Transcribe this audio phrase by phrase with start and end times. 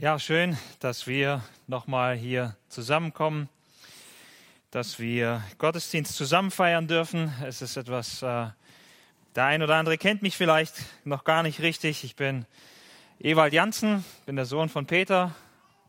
[0.00, 3.48] Ja, schön, dass wir nochmal hier zusammenkommen,
[4.70, 7.32] dass wir Gottesdienst zusammen feiern dürfen.
[7.44, 8.46] Es ist etwas, äh,
[9.34, 12.04] der ein oder andere kennt mich vielleicht noch gar nicht richtig.
[12.04, 12.46] Ich bin
[13.18, 15.34] Ewald Janssen, bin der Sohn von Peter.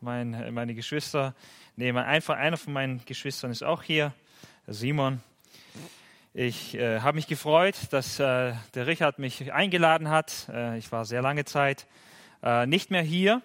[0.00, 1.36] Mein, meine Geschwister,
[1.76, 4.12] nee, einfach einer von meinen Geschwistern ist auch hier,
[4.66, 5.22] Simon.
[6.34, 10.48] Ich äh, habe mich gefreut, dass äh, der Richard mich eingeladen hat.
[10.52, 11.86] Äh, ich war sehr lange Zeit
[12.42, 13.40] äh, nicht mehr hier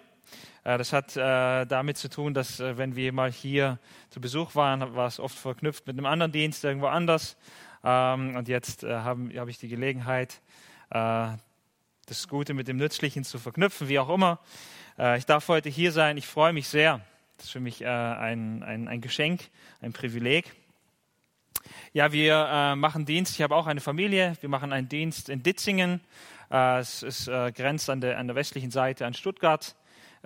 [0.78, 3.78] das hat äh, damit zu tun, dass äh, wenn wir mal hier
[4.10, 7.36] zu Besuch waren, war es oft verknüpft mit einem anderen Dienst irgendwo anders.
[7.84, 10.40] Ähm, und jetzt habe hab ich die Gelegenheit,
[10.88, 14.38] das Gute mit dem Nützlichen zu verknüpfen, wie auch immer.
[15.16, 16.16] Ich darf heute hier sein.
[16.16, 17.00] Ich freue mich sehr.
[17.36, 19.50] Das ist für mich ein, ein, ein Geschenk,
[19.80, 20.52] ein Privileg.
[21.92, 23.34] Ja, wir machen Dienst.
[23.34, 24.36] Ich habe auch eine Familie.
[24.40, 26.00] Wir machen einen Dienst in Ditzingen.
[26.48, 29.74] es ist, grenzt an der, an der westlichen Seite an Stuttgart.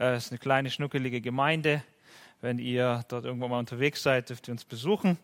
[0.00, 1.84] Äh, es ist eine kleine, schnuckelige Gemeinde.
[2.40, 5.18] Wenn ihr dort irgendwo mal unterwegs seid, dürft ihr uns besuchen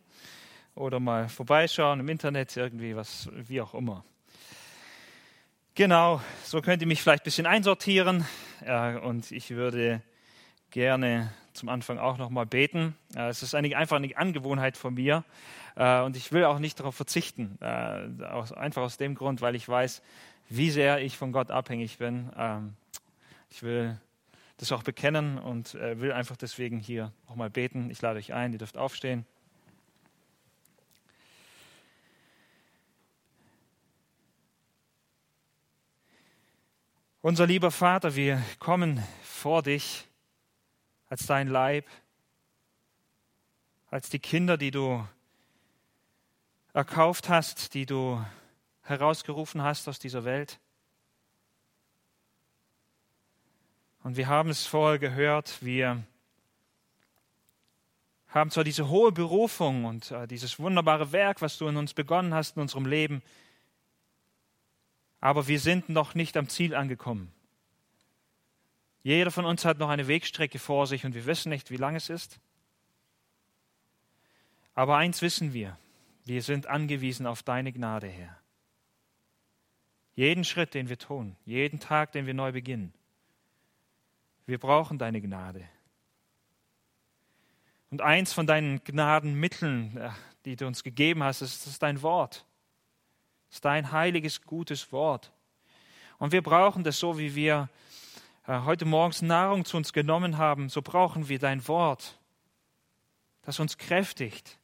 [0.75, 4.05] oder mal vorbeischauen im Internet, irgendwie was, wie auch immer.
[5.75, 8.27] Genau, so könnt ihr mich vielleicht ein bisschen einsortieren.
[9.03, 10.03] und ich würde
[10.71, 12.95] gerne zum Anfang auch nochmal beten.
[13.15, 15.25] es ist eigentlich einfach eine Angewohnheit von mir.
[15.77, 17.57] Äh, und ich will auch nicht darauf verzichten.
[17.63, 20.03] Äh, einfach aus dem Grund, weil ich weiß,
[20.51, 22.31] wie sehr ich von Gott abhängig bin.
[22.37, 22.75] Ähm,
[23.51, 23.99] ich will
[24.57, 27.91] das auch bekennen und äh, will einfach deswegen hier nochmal beten.
[27.91, 29.27] Ich lade euch ein, ihr dürft aufstehen.
[37.21, 40.07] Unser lieber Vater, wir kommen vor dich
[41.09, 41.85] als dein Leib,
[43.91, 45.07] als die Kinder, die du
[46.73, 48.25] erkauft hast, die du
[48.83, 50.61] herausgerufen hast aus dieser Welt.
[54.07, 56.01] Und wir haben es vorher gehört, wir
[58.29, 62.33] haben zwar diese hohe Berufung und äh, dieses wunderbare Werk, was du in uns begonnen
[62.33, 63.21] hast in unserem Leben,
[65.19, 67.33] aber wir sind noch nicht am Ziel angekommen.
[69.03, 71.97] Jeder von uns hat noch eine Wegstrecke vor sich und wir wissen nicht, wie lang
[71.97, 72.39] es ist.
[74.77, 75.77] Aber eins wissen wir,
[76.27, 78.39] wir sind angewiesen auf deine Gnade, Herr.
[80.15, 82.93] Jeden Schritt, den wir tun, jeden Tag, den wir neu beginnen,
[84.47, 85.69] wir brauchen deine Gnade.
[87.91, 90.11] Und eins von deinen Gnadenmitteln, äh,
[90.45, 92.47] die du uns gegeben hast, ist, ist dein Wort.
[93.49, 95.33] Das ist dein heiliges, gutes Wort.
[96.19, 97.69] Und wir brauchen das so, wie wir
[98.47, 102.19] äh, heute morgens Nahrung zu uns genommen haben, so brauchen wir dein Wort,
[103.43, 104.59] das uns kräftigt,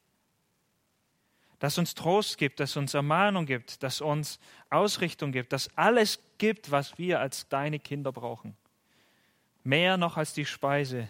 [1.59, 4.41] das uns Trost gibt, das uns Ermahnung gibt, das uns
[4.71, 8.57] Ausrichtung gibt, das alles gibt, was wir als deine Kinder brauchen.
[9.65, 11.09] Mehr noch als die Speise,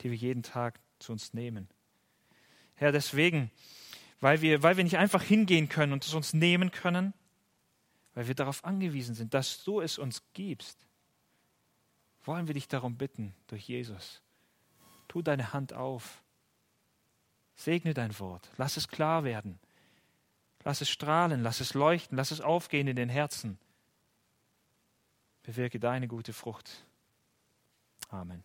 [0.00, 1.68] die wir jeden Tag zu uns nehmen.
[2.74, 3.50] Herr, deswegen,
[4.20, 7.12] weil wir, weil wir nicht einfach hingehen können und es uns nehmen können,
[8.14, 10.86] weil wir darauf angewiesen sind, dass du es uns gibst,
[12.24, 14.22] wollen wir dich darum bitten, durch Jesus.
[15.08, 16.22] Tu deine Hand auf.
[17.56, 18.50] Segne dein Wort.
[18.56, 19.58] Lass es klar werden.
[20.64, 23.58] Lass es strahlen, lass es leuchten, lass es aufgehen in den Herzen.
[25.42, 26.84] Bewirke deine gute Frucht.
[28.10, 28.42] Amen.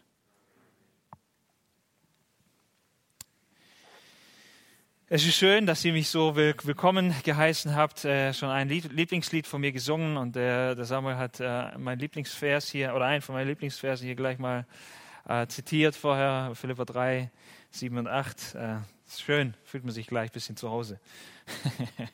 [5.07, 8.03] Es ist schön, dass ihr mich so willkommen geheißen habt.
[8.03, 12.69] Äh, schon ein Lieblingslied von mir gesungen und der, der Samuel hat äh, mein Lieblingsvers
[12.69, 14.65] hier oder einen von meinen Lieblingsversen hier gleich mal
[15.29, 17.31] äh, zitiert vorher, Philippa 3,
[17.71, 18.55] 7 und 8.
[18.55, 18.75] Äh,
[19.07, 20.99] schön, fühlt man sich gleich ein bisschen zu Hause.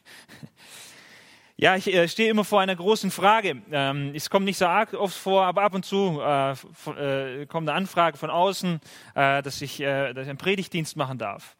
[1.62, 3.62] Ja, ich äh, stehe immer vor einer großen Frage.
[3.70, 7.68] Ähm, es kommt nicht so arg oft vor, aber ab und zu äh, äh, kommt
[7.68, 8.80] eine Anfrage von außen,
[9.14, 11.58] äh, dass, ich, äh, dass ich einen Predigtdienst machen darf.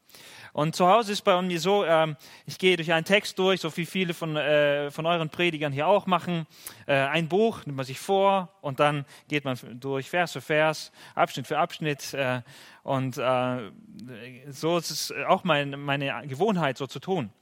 [0.54, 2.16] Und zu Hause ist bei mir so, ähm,
[2.46, 5.88] ich gehe durch einen Text durch, so wie viele von, äh, von euren Predigern hier
[5.88, 6.48] auch machen.
[6.86, 10.94] Äh, ein Buch nimmt man sich vor und dann geht man durch Vers für Vers,
[11.14, 12.14] Abschnitt für Abschnitt.
[12.14, 12.42] Äh,
[12.84, 13.70] und äh,
[14.48, 17.34] so ist es auch mein, meine Gewohnheit, so zu tun.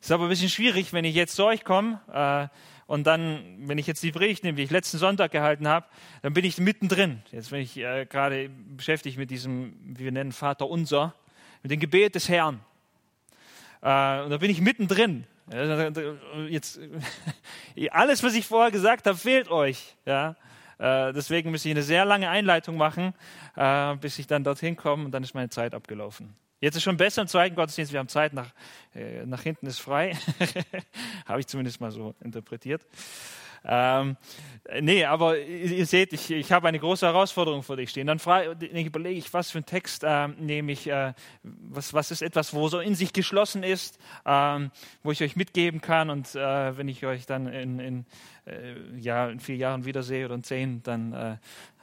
[0.00, 2.48] Ist aber ein bisschen schwierig, wenn ich jetzt zu euch komme äh,
[2.86, 5.86] und dann, wenn ich jetzt die Predigt nehme, die ich letzten Sonntag gehalten habe,
[6.22, 7.22] dann bin ich mittendrin.
[7.30, 11.14] Jetzt bin ich äh, gerade beschäftigt mit diesem, wie wir nennen, Vater unser,
[11.62, 12.60] mit dem Gebet des Herrn.
[13.82, 15.26] Äh, und da bin ich mittendrin.
[16.48, 16.80] Jetzt,
[17.90, 19.96] alles, was ich vorher gesagt habe, fehlt euch.
[20.06, 20.36] Ja?
[20.78, 23.14] Äh, deswegen muss ich eine sehr lange Einleitung machen,
[23.56, 26.34] äh, bis ich dann dorthin komme und dann ist meine Zeit abgelaufen.
[26.60, 28.52] Jetzt ist schon besser im zweiten Gottesdienst, wir haben Zeit, nach,
[28.94, 30.14] äh, nach hinten ist frei.
[31.24, 32.82] Habe ich zumindest mal so interpretiert.
[33.64, 34.16] Ähm,
[34.80, 38.06] nee, aber ihr seht, ich, ich habe eine große Herausforderung vor dich stehen.
[38.06, 41.12] Dann frage, überlege ich, was für einen Text äh, nehme ich, äh,
[41.42, 44.70] was, was ist etwas, wo so in sich geschlossen ist, ähm,
[45.02, 46.10] wo ich euch mitgeben kann.
[46.10, 48.06] Und äh, wenn ich euch dann in, in,
[48.46, 51.32] äh, ja, in vier Jahren wiedersehe oder in zehn, dann äh,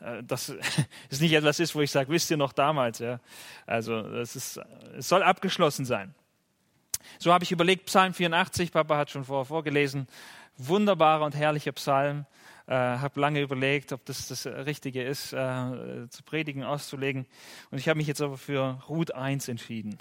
[0.01, 0.50] äh das
[1.09, 3.00] ist nicht etwas ist, wo ich sage, wisst ihr noch damals.
[3.00, 3.19] Ja?
[3.65, 4.59] Also es, ist,
[4.97, 6.15] es soll abgeschlossen sein.
[7.19, 10.07] So habe ich überlegt, Psalm 84, Papa hat schon vorher vorgelesen,
[10.57, 12.25] wunderbarer und herrlicher Psalm.
[12.68, 17.25] Äh, habe lange überlegt, ob das das Richtige ist, äh, zu predigen, auszulegen.
[17.71, 20.00] Und ich habe mich jetzt aber für Ruth 1 entschieden.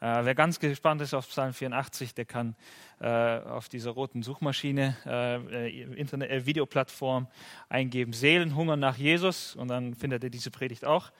[0.00, 2.56] Äh, wer ganz gespannt ist auf Psalm 84, der kann
[3.00, 7.26] äh, auf dieser roten Suchmaschine, äh, Internet, äh, Videoplattform
[7.70, 11.10] eingeben, Seelenhunger nach Jesus und dann findet ihr diese Predigt auch.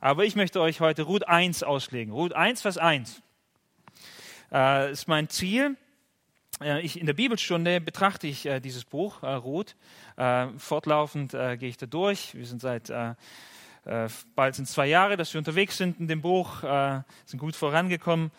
[0.00, 2.12] Aber ich möchte euch heute Ruth 1 auslegen.
[2.12, 3.20] Ruth 1, Vers 1
[4.50, 5.76] äh, ist mein Ziel.
[6.62, 9.76] Äh, ich, in der Bibelstunde betrachte ich äh, dieses Buch, äh, Ruth.
[10.16, 12.34] Äh, fortlaufend äh, gehe ich da durch.
[12.34, 13.14] Wir sind seit äh,
[14.36, 18.30] bald sind zwei Jahre, dass wir unterwegs sind in dem Buch, sind gut vorangekommen.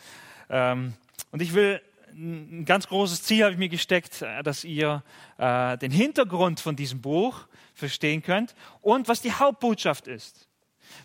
[0.49, 0.93] Ähm,
[1.31, 1.81] und ich will
[2.13, 5.03] ein ganz großes Ziel habe ich mir gesteckt, dass ihr
[5.37, 10.47] den Hintergrund von diesem Buch verstehen könnt und was die Hauptbotschaft ist.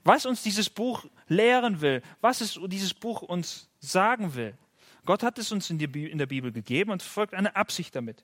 [0.05, 4.55] Was uns dieses Buch lehren will, was es dieses Buch uns sagen will.
[5.09, 8.23] Gott hat es uns in, der Bibel gegeben und verfolgt eine Absicht damit.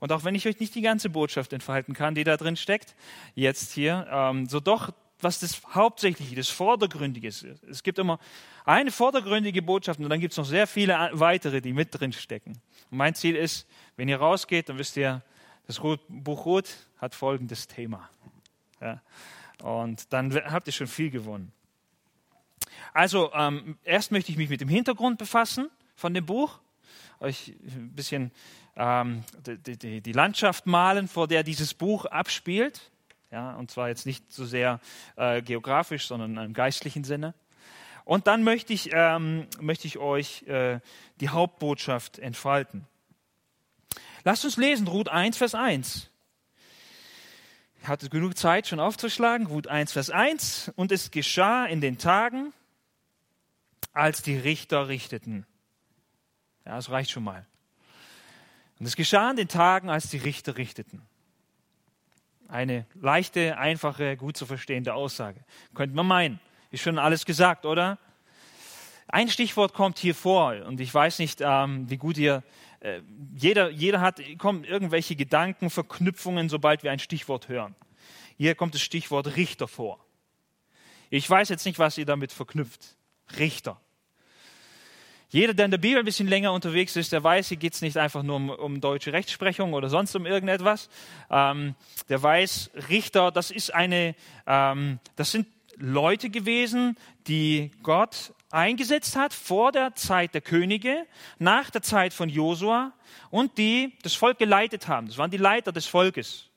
[0.00, 2.96] Und auch wenn ich euch nicht die ganze Botschaft entfalten kann, die da drin steckt,
[3.34, 7.44] jetzt hier, ähm, so doch, was das Hauptsächliche, das Vordergründige ist.
[7.68, 8.18] Es gibt immer
[8.64, 12.52] eine vordergründige Botschaft und dann gibt es noch sehr viele weitere, die mit drin stecken.
[12.90, 15.20] Und mein Ziel ist, wenn ihr rausgeht, dann wisst ihr,
[15.66, 18.08] das Buch Rot hat folgendes Thema.
[18.80, 19.02] Ja.
[19.62, 21.52] Und dann habt ihr schon viel gewonnen.
[22.94, 25.68] Also, ähm, erst möchte ich mich mit dem Hintergrund befassen
[26.02, 26.58] von dem Buch,
[27.20, 28.32] euch ein bisschen
[28.74, 32.90] ähm, die, die, die, Landschaft malen, vor der dieses Buch abspielt.
[33.30, 34.80] Ja, und zwar jetzt nicht so sehr
[35.14, 37.34] äh, geografisch, sondern einem geistlichen Sinne.
[38.04, 40.80] Und dann möchte ich, ähm, möchte ich euch äh,
[41.20, 42.84] die Hauptbotschaft entfalten.
[44.24, 46.10] Lasst uns lesen, Ruth 1, Vers 1.
[47.80, 49.46] Ich hatte genug Zeit schon aufzuschlagen.
[49.46, 50.72] Ruth 1, Vers 1.
[50.74, 52.52] Und es geschah in den Tagen,
[53.92, 55.46] als die Richter richteten.
[56.64, 57.46] Ja, das reicht schon mal.
[58.78, 61.02] Und es geschah in den Tagen, als die Richter richteten.
[62.48, 65.40] Eine leichte, einfache, gut zu verstehende Aussage.
[65.74, 66.40] Könnte man meinen.
[66.70, 67.98] Ist schon alles gesagt, oder?
[69.08, 72.42] Ein Stichwort kommt hier vor und ich weiß nicht, ähm, wie gut ihr,
[72.80, 73.02] äh,
[73.34, 77.74] jeder, jeder hat, kommen irgendwelche Gedanken, Verknüpfungen, sobald wir ein Stichwort hören.
[78.38, 80.02] Hier kommt das Stichwort Richter vor.
[81.10, 82.96] Ich weiß jetzt nicht, was ihr damit verknüpft.
[83.38, 83.78] Richter.
[85.32, 87.80] Jeder, der in der Bibel ein bisschen länger unterwegs ist, der weiß, hier geht es
[87.80, 90.90] nicht einfach nur um, um, deutsche Rechtsprechung oder sonst um irgendetwas.
[91.30, 91.74] Ähm,
[92.10, 94.14] der weiß, Richter, das ist eine,
[94.46, 95.46] ähm, das sind
[95.78, 96.98] Leute gewesen,
[97.28, 101.06] die Gott eingesetzt hat vor der Zeit der Könige,
[101.38, 102.92] nach der Zeit von Josua
[103.30, 105.06] und die das Volk geleitet haben.
[105.06, 106.50] Das waren die Leiter des Volkes.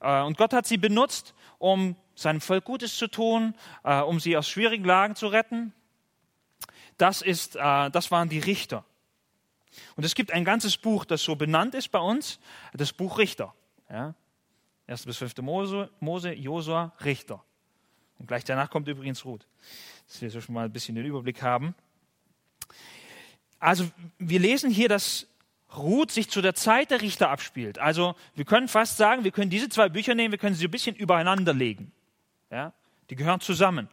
[0.00, 4.36] Äh, und Gott hat sie benutzt, um seinem Volk Gutes zu tun, äh, um sie
[4.36, 5.72] aus schwierigen Lagen zu retten
[6.98, 8.84] das, ist, äh, das waren die Richter.
[9.96, 12.38] Und es gibt ein ganzes Buch, das so benannt ist bei uns,
[12.72, 13.54] das Buch Richter.
[13.88, 14.14] Ja?
[14.86, 15.04] 1.
[15.06, 15.36] bis 5.
[15.38, 17.42] Mose, Mose, Josua, Richter.
[18.18, 19.46] Und gleich danach kommt übrigens Ruth,
[20.08, 21.74] dass wir so schon mal ein bisschen den Überblick haben.
[23.60, 25.26] Also wir lesen hier, dass
[25.76, 27.78] Ruth sich zu der Zeit der Richter abspielt.
[27.78, 30.70] Also wir können fast sagen, wir können diese zwei Bücher nehmen, wir können sie ein
[30.70, 31.92] bisschen übereinander legen.
[32.50, 32.72] Ja?
[33.10, 33.88] Die gehören zusammen.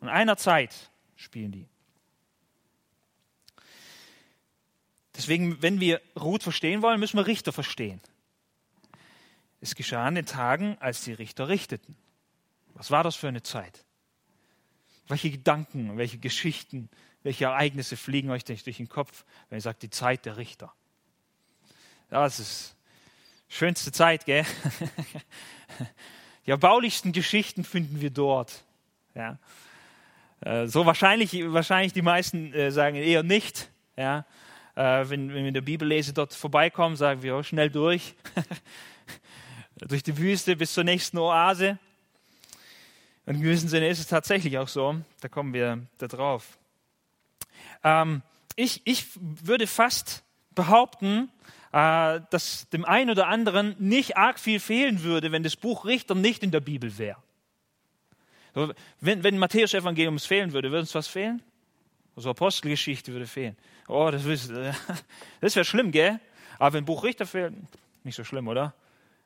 [0.00, 1.66] In einer Zeit spielen die.
[5.18, 8.00] Deswegen, wenn wir Ruth verstehen wollen, müssen wir Richter verstehen.
[9.60, 11.96] Es geschah in den Tagen, als die Richter richteten.
[12.74, 13.84] Was war das für eine Zeit?
[15.08, 16.88] Welche Gedanken, welche Geschichten,
[17.24, 20.72] welche Ereignisse fliegen euch durch den Kopf, wenn ihr sagt, die Zeit der Richter?
[22.10, 22.76] Das ist
[23.48, 24.46] schönste Zeit, gell?
[26.46, 28.62] Die erbaulichsten Geschichten finden wir dort.
[29.16, 29.40] Ja.
[30.42, 33.68] Äh, so wahrscheinlich, wahrscheinlich die meisten äh, sagen eher nicht.
[33.96, 34.24] Ja
[34.78, 38.14] äh, wenn, wenn wir in der Bibel lesen, dort vorbeikommen, sagen wir, oh, schnell durch.
[39.76, 41.78] durch die Wüste bis zur nächsten Oase.
[43.26, 44.96] Und in gewissem Sinne ist es tatsächlich auch so.
[45.20, 46.58] Da kommen wir da drauf.
[47.82, 48.22] Ähm,
[48.54, 50.22] ich, ich würde fast
[50.54, 51.28] behaupten,
[51.72, 56.14] äh, dass dem einen oder anderen nicht arg viel fehlen würde, wenn das Buch Richter
[56.14, 57.18] nicht in der Bibel wäre.
[59.00, 61.42] Wenn, wenn Matthäus Evangelium fehlen würde, würde uns was fehlen?
[62.16, 63.56] Also Apostelgeschichte würde fehlen.
[63.88, 64.22] Oh, das,
[65.40, 66.20] das wäre schlimm, gell?
[66.58, 67.54] Aber wenn Buch Richter fehlt,
[68.04, 68.74] Nicht so schlimm, oder?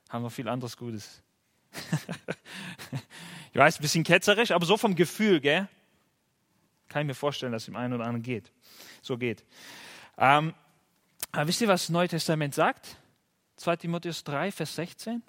[0.09, 1.23] Haben wir viel anderes Gutes.
[3.53, 5.69] ich weiß, ein bisschen ketzerisch, aber so vom Gefühl, gell?
[6.89, 8.53] Kann ich mir vorstellen, dass es dem einen oder anderen geht.
[9.01, 9.45] So geht.
[10.19, 10.55] Ähm,
[11.33, 12.97] aber wisst ihr, was das Neue Testament sagt?
[13.57, 15.23] 2 Timotheus 3, Vers 16.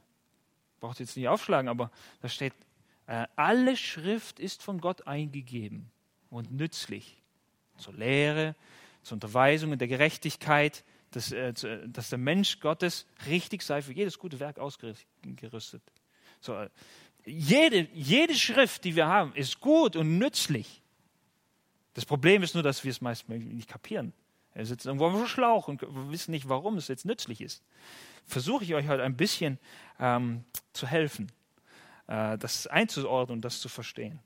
[0.79, 2.53] Braucht jetzt nicht aufschlagen, aber da steht,
[3.07, 5.89] äh, alle Schrift ist von Gott eingegeben
[6.29, 7.21] und nützlich
[7.77, 8.55] zur Lehre,
[9.03, 11.53] zur Unterweisung in der Gerechtigkeit, dass, äh,
[11.87, 15.81] dass der Mensch Gottes richtig sei, für jedes gute Werk ausgerüstet.
[16.41, 16.69] So, äh,
[17.25, 20.81] jede, jede Schrift, die wir haben, ist gut und nützlich.
[21.93, 24.13] Das Problem ist nur, dass wir es meist nicht kapieren.
[24.53, 25.81] Wir sitzen irgendwo dem Schlauch und
[26.11, 27.63] wissen nicht, warum es jetzt nützlich ist.
[28.25, 29.59] Versuche ich euch heute ein bisschen
[29.99, 30.43] ähm,
[30.73, 31.31] zu helfen,
[32.07, 34.19] äh, das einzuordnen und das zu verstehen.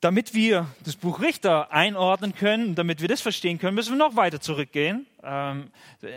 [0.00, 4.16] Damit wir das Buch Richter einordnen können, damit wir das verstehen können, müssen wir noch
[4.16, 5.06] weiter zurückgehen.
[5.22, 5.70] Ähm,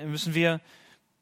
[0.05, 0.59] müssen wir,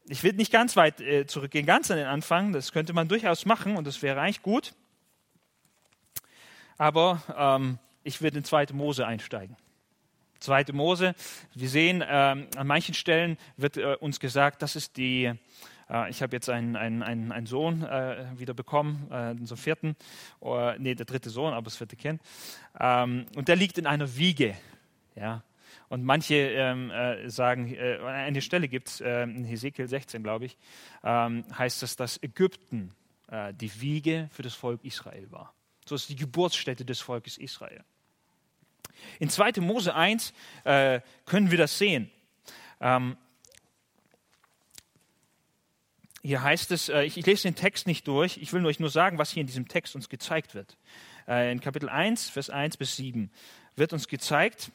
[0.08, 2.54] ich will nicht ganz weit äh, zurückgehen, ganz an den Anfang.
[2.54, 4.74] Das könnte man durchaus machen und das wäre eigentlich gut.
[6.80, 8.68] Aber ähm, ich werde in 2.
[8.74, 9.56] Mose einsteigen.
[10.40, 10.66] 2.
[10.72, 11.16] Mose,
[11.54, 15.34] wir sehen, ähm, an manchen Stellen wird äh, uns gesagt, das ist die,
[16.10, 19.96] ich habe jetzt einen, einen, einen, einen Sohn äh, wieder bekommen, äh, so vierten,
[20.40, 22.22] oder, nee, der dritte Sohn, aber das vierte Kind.
[22.80, 24.58] Ähm, und der liegt in einer Wiege.
[25.16, 25.44] Ja?
[25.90, 30.46] Und manche ähm, äh, sagen, äh, eine Stelle gibt es, äh, in Hesekiel 16, glaube
[30.46, 30.58] ich,
[31.04, 32.94] ähm, heißt es, dass Ägypten
[33.30, 35.54] äh, die Wiege für das Volk Israel war.
[35.86, 37.84] So ist die Geburtsstätte des Volkes Israel.
[39.20, 39.62] In 2.
[39.62, 40.34] Mose 1
[40.66, 42.12] äh, können wir das sehen.
[42.82, 43.16] Ähm,
[46.28, 48.90] hier heißt es, äh, ich, ich, lese den Text nicht durch, ich will euch nur
[48.90, 50.78] sagen, was hier in diesem Text uns gezeigt wird.
[51.26, 53.32] Äh, in Kapitel 1, Vers 1 bis 7
[53.78, 54.72] wird uns gezeigt,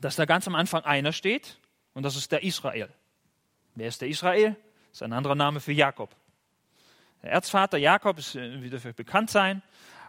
[0.00, 1.58] dass da ganz am Anfang einer steht
[1.92, 2.88] und das ist der Israel.
[3.74, 4.50] Wer ist der Israel?
[4.90, 6.14] Das ist ein anderer Name für Jakob.
[7.24, 9.60] Der Erzvater Jakob ist, äh, wie dafür bekannt sein,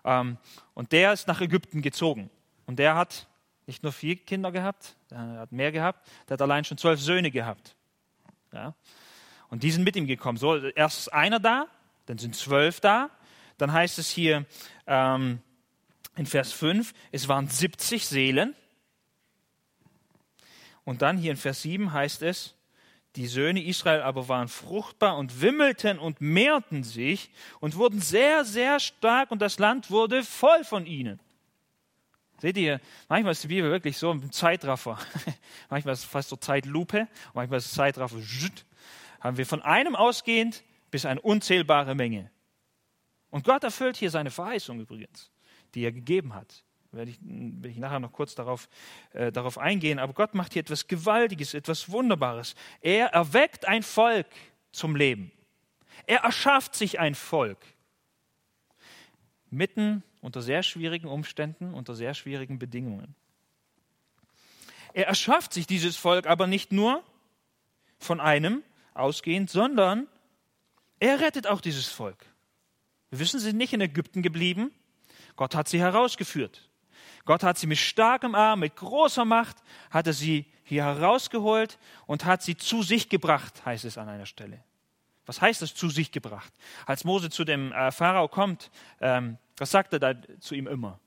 [0.04, 0.38] ähm,
[0.76, 2.30] und der ist nach Ägypten gezogen.
[2.68, 3.28] Und der hat
[3.66, 7.32] nicht nur vier Kinder gehabt, er hat mehr gehabt, der hat allein schon zwölf Söhne
[7.32, 7.76] gehabt.
[8.54, 8.76] Ja.
[9.56, 10.38] Und die sind mit ihm gekommen.
[10.38, 11.68] So, erst ist einer da,
[12.08, 13.10] dann sind zwölf da.
[13.58, 14.46] Dann heißt es hier
[14.86, 15.40] ähm,
[16.18, 18.54] in Vers 5, es waren 70 Seelen.
[20.84, 22.54] Und dann hier in Vers 7 heißt es,
[23.16, 27.30] die Söhne Israel aber waren fruchtbar und wimmelten und mehrten sich
[27.62, 31.22] und wurden sehr, sehr stark und das Land wurde voll von ihnen.
[32.42, 35.00] Seht ihr, manchmal ist die Bibel wirklich so ein Zeitraffer.
[35.70, 38.20] manchmal ist es fast so Zeitlupe, manchmal ist es Zeitraffer
[39.26, 42.30] haben wir von einem ausgehend bis eine unzählbare Menge.
[43.32, 45.32] Und Gott erfüllt hier seine Verheißung übrigens,
[45.74, 46.64] die er gegeben hat.
[46.92, 48.70] Werde ich, will ich nachher noch kurz darauf,
[49.14, 49.98] äh, darauf eingehen.
[49.98, 52.54] Aber Gott macht hier etwas Gewaltiges, etwas Wunderbares.
[52.82, 54.28] Er erweckt ein Volk
[54.72, 55.32] zum Leben.
[56.06, 57.66] Er erschafft sich ein Volk.
[59.50, 63.16] Mitten unter sehr schwierigen Umständen, unter sehr schwierigen Bedingungen.
[64.94, 67.04] Er erschafft sich dieses Volk aber nicht nur
[67.98, 68.62] von einem,
[68.96, 70.08] ausgehend, sondern
[71.00, 72.26] er rettet auch dieses Volk.
[73.10, 74.72] Wir wissen, sie sind nicht in Ägypten geblieben.
[75.36, 76.70] Gott hat sie herausgeführt.
[77.26, 79.58] Gott hat sie mit starkem Arm, mit großer Macht,
[79.90, 84.26] hat er sie hier herausgeholt und hat sie zu sich gebracht, heißt es an einer
[84.26, 84.64] Stelle.
[85.26, 86.54] Was heißt das zu sich gebracht?
[86.86, 88.70] Als Mose zu dem äh, Pharao kommt,
[89.02, 91.00] ähm, was sagt er da zu ihm immer?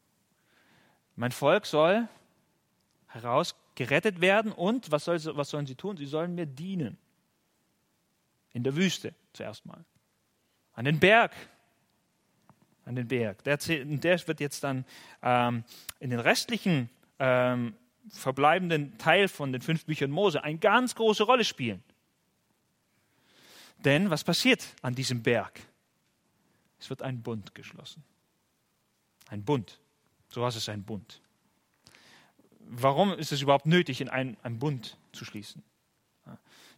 [1.15, 2.09] Mein Volk soll
[3.07, 5.97] herausgerettet werden und was, soll, was sollen sie tun?
[5.97, 6.99] Sie sollen mir dienen
[8.53, 9.85] in der Wüste zuerst mal.
[10.73, 11.33] An den Berg.
[12.85, 13.43] An den Berg.
[13.45, 14.85] Der, der wird jetzt dann
[15.23, 15.65] ähm,
[16.01, 16.89] in den restlichen
[17.19, 17.75] ähm,
[18.11, 21.83] verbleibenden Teil von den fünf Büchern Mose eine ganz große Rolle spielen.
[23.85, 25.61] Denn was passiert an diesem Berg?
[26.81, 28.03] Es wird ein Bund geschlossen.
[29.29, 29.79] Ein Bund.
[30.31, 31.21] So was ist ein Bund.
[32.61, 35.63] Warum ist es überhaupt nötig, in einen, einen Bund zu schließen?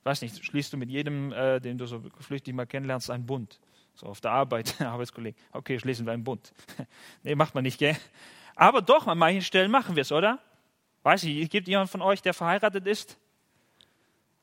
[0.05, 3.61] Weiß nicht, schließt du mit jedem, äh, den du so flüchtig mal kennenlernst, einen Bund.
[3.95, 5.41] So auf der Arbeit, Arbeitskollegen.
[5.53, 6.53] Okay, schließen wir einen Bund.
[7.23, 7.97] nee, macht man nicht, gell?
[8.55, 10.39] Aber doch, an manchen Stellen machen wir es, oder?
[11.03, 13.17] Weiß ich, gibt jemand von euch, der verheiratet ist?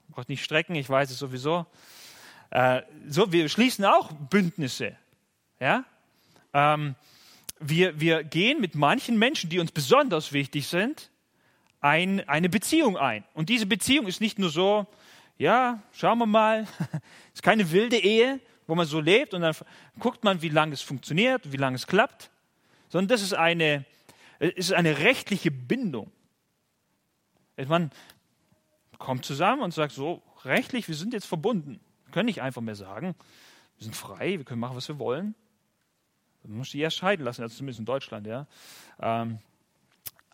[0.09, 1.65] Braucht nicht strecken, ich weiß es sowieso.
[2.49, 4.95] Äh, so, wir schließen auch Bündnisse.
[5.59, 5.83] Ja?
[6.53, 6.95] Ähm,
[7.59, 11.11] wir, wir gehen mit manchen Menschen, die uns besonders wichtig sind,
[11.79, 13.23] ein, eine Beziehung ein.
[13.33, 14.87] Und diese Beziehung ist nicht nur so,
[15.38, 16.67] ja, schauen wir mal.
[17.34, 19.56] Ist keine wilde Ehe, wo man so lebt und dann
[20.00, 22.29] guckt man, wie lange es funktioniert, wie lange es klappt,
[22.89, 23.86] sondern das ist eine,
[24.39, 26.12] ist eine rechtliche Bindung.
[27.67, 27.91] Man
[28.98, 31.79] kommt zusammen und sagt, so rechtlich, wir sind jetzt verbunden.
[32.06, 33.15] Wir können nicht einfach mehr sagen,
[33.77, 35.34] wir sind frei, wir können machen, was wir wollen.
[36.44, 38.48] Man muss die erst scheiden lassen, also zumindest in Deutschland, ja.
[39.00, 39.39] Ähm,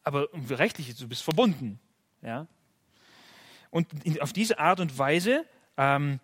[0.03, 1.79] aber rechtlich, du bist verbunden,
[2.22, 2.48] ja.
[3.73, 3.87] Und
[4.21, 6.19] auf diese Art und Weise ähm,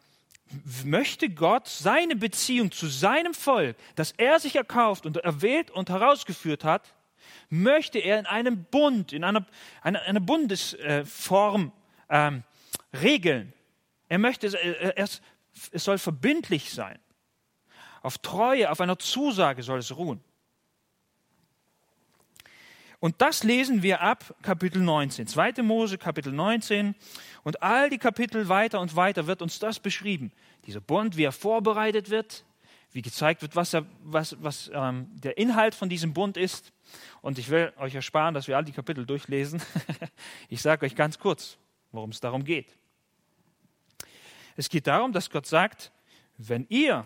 [0.86, 6.64] möchte Gott seine Beziehung zu seinem Volk, das er sich erkauft und erwählt und herausgeführt
[6.64, 6.94] hat,
[7.50, 9.48] möchte er in einem Bund, in einer,
[9.82, 11.72] einer, einer Bundesform
[12.08, 12.44] ähm,
[12.94, 13.52] regeln.
[14.10, 15.24] Er möchte, äh, es,
[15.72, 17.00] es soll verbindlich sein.
[18.04, 20.24] Auf Treue, auf einer Zusage soll es ruhen.
[23.00, 25.28] Und das lesen wir ab Kapitel 19.
[25.28, 25.64] 2.
[25.64, 26.96] Mose, Kapitel 19.
[27.44, 30.32] Und all die Kapitel weiter und weiter wird uns das beschrieben.
[30.66, 32.44] Dieser Bund, wie er vorbereitet wird,
[32.92, 36.74] wie gezeigt wird, was, er, was, was ähm, der Inhalt von diesem Bund ist.
[37.22, 39.62] Und ich will euch ersparen, dass wir all die Kapitel durchlesen.
[40.50, 41.58] ich sage euch ganz kurz,
[41.92, 42.76] worum es darum geht.
[44.58, 45.94] Es geht darum, dass Gott sagt,
[46.38, 47.06] wenn ihr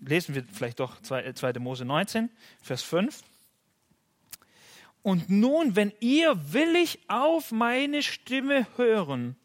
[0.00, 1.22] lesen wir vielleicht doch 2.
[1.22, 2.30] Äh, Mose 19,
[2.62, 3.22] Vers 5.
[5.02, 9.36] Und nun, wenn ihr willig auf meine Stimme hören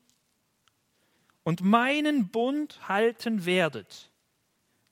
[1.44, 4.10] und meinen Bund halten werdet,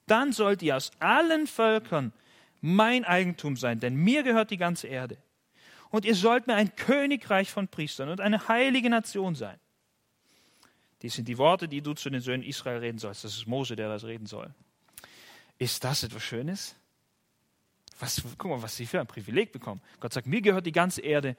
[0.08, 2.13] dann sollt ihr aus allen Völkern
[2.62, 5.17] mein Eigentum sein, denn mir gehört die ganze Erde.
[5.89, 9.60] Und ihr sollt mir ein Königreich von Priestern und eine heilige Nation sein.
[11.01, 13.25] Dies sind die Worte, die du zu den Söhnen Israel reden sollst.
[13.25, 14.53] Das ist Mose, der das reden soll.
[15.63, 16.75] Ist das etwas Schönes?
[17.98, 19.79] Was, guck mal, was sie für ein Privileg bekommen.
[20.01, 21.38] Gott sagt, mir gehört die ganze Erde.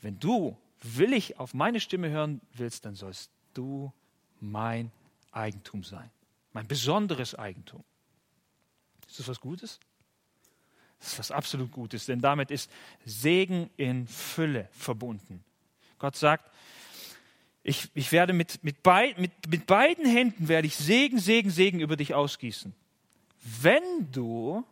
[0.00, 3.92] Wenn du willig auf meine Stimme hören willst, dann sollst du
[4.40, 4.90] mein
[5.30, 6.10] Eigentum sein.
[6.54, 7.84] Mein besonderes Eigentum.
[9.06, 9.78] Ist das was Gutes?
[10.98, 12.70] Das ist was absolut Gutes, denn damit ist
[13.04, 15.44] Segen in Fülle verbunden.
[15.98, 16.50] Gott sagt,
[17.62, 21.80] ich, ich werde mit, mit, beid, mit, mit beiden Händen werde ich Segen, Segen, Segen
[21.80, 22.74] über dich ausgießen
[23.62, 24.64] wenn du,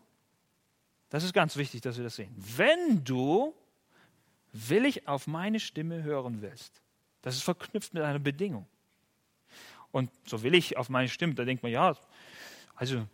[1.10, 3.54] das ist ganz wichtig, dass wir das sehen, wenn du
[4.52, 6.80] willig auf meine Stimme hören willst,
[7.22, 8.66] das ist verknüpft mit einer Bedingung.
[9.90, 11.94] Und so will ich auf meine Stimme, da denkt man, ja,
[12.74, 13.06] also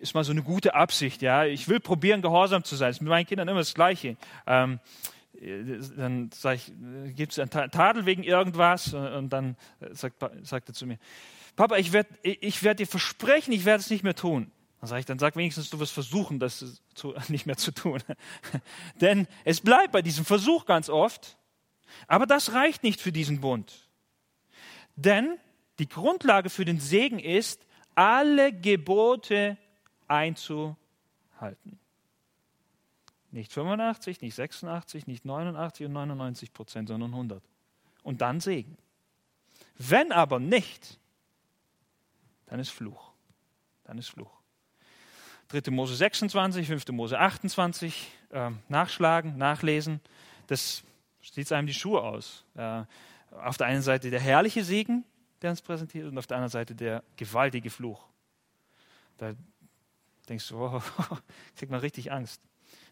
[0.00, 1.44] ist mal so eine gute Absicht, ja.
[1.44, 2.90] Ich will probieren, gehorsam zu sein.
[2.90, 4.16] Das ist mit meinen Kindern immer das Gleiche.
[4.46, 4.78] Ähm,
[5.96, 8.94] dann sage ich, gibt es einen Tadel wegen irgendwas?
[8.94, 9.56] Und dann
[9.90, 10.98] sagt, sagt er zu mir,
[11.56, 14.50] Papa, ich werde ich werd dir versprechen, ich werde es nicht mehr tun.
[14.80, 18.02] Dann sage ich, dann sag wenigstens, du wirst versuchen, das zu, nicht mehr zu tun.
[19.00, 21.36] Denn es bleibt bei diesem Versuch ganz oft.
[22.06, 23.88] Aber das reicht nicht für diesen Bund.
[24.96, 25.38] Denn
[25.78, 27.64] die Grundlage für den Segen ist,
[27.94, 29.56] alle Gebote
[30.06, 30.76] einzuhalten.
[33.30, 37.42] Nicht 85, nicht 86, nicht 89 und 99 Prozent, sondern 100.
[38.02, 38.76] Und dann Segen.
[39.76, 40.98] Wenn aber nicht,
[42.46, 43.12] dann ist Fluch.
[43.84, 44.37] Dann ist Fluch.
[45.48, 45.70] 3.
[45.70, 46.88] Mose 26, 5.
[46.88, 50.00] Mose 28 äh, nachschlagen, nachlesen.
[50.46, 50.82] Das
[51.22, 52.44] sieht einem die Schuhe aus.
[52.54, 52.82] Äh,
[53.32, 55.04] auf der einen Seite der herrliche Segen,
[55.42, 58.04] der uns präsentiert, und auf der anderen Seite der gewaltige Fluch.
[59.16, 59.32] Da
[60.28, 60.82] denkst du, oh,
[61.56, 62.42] kriegt man richtig Angst.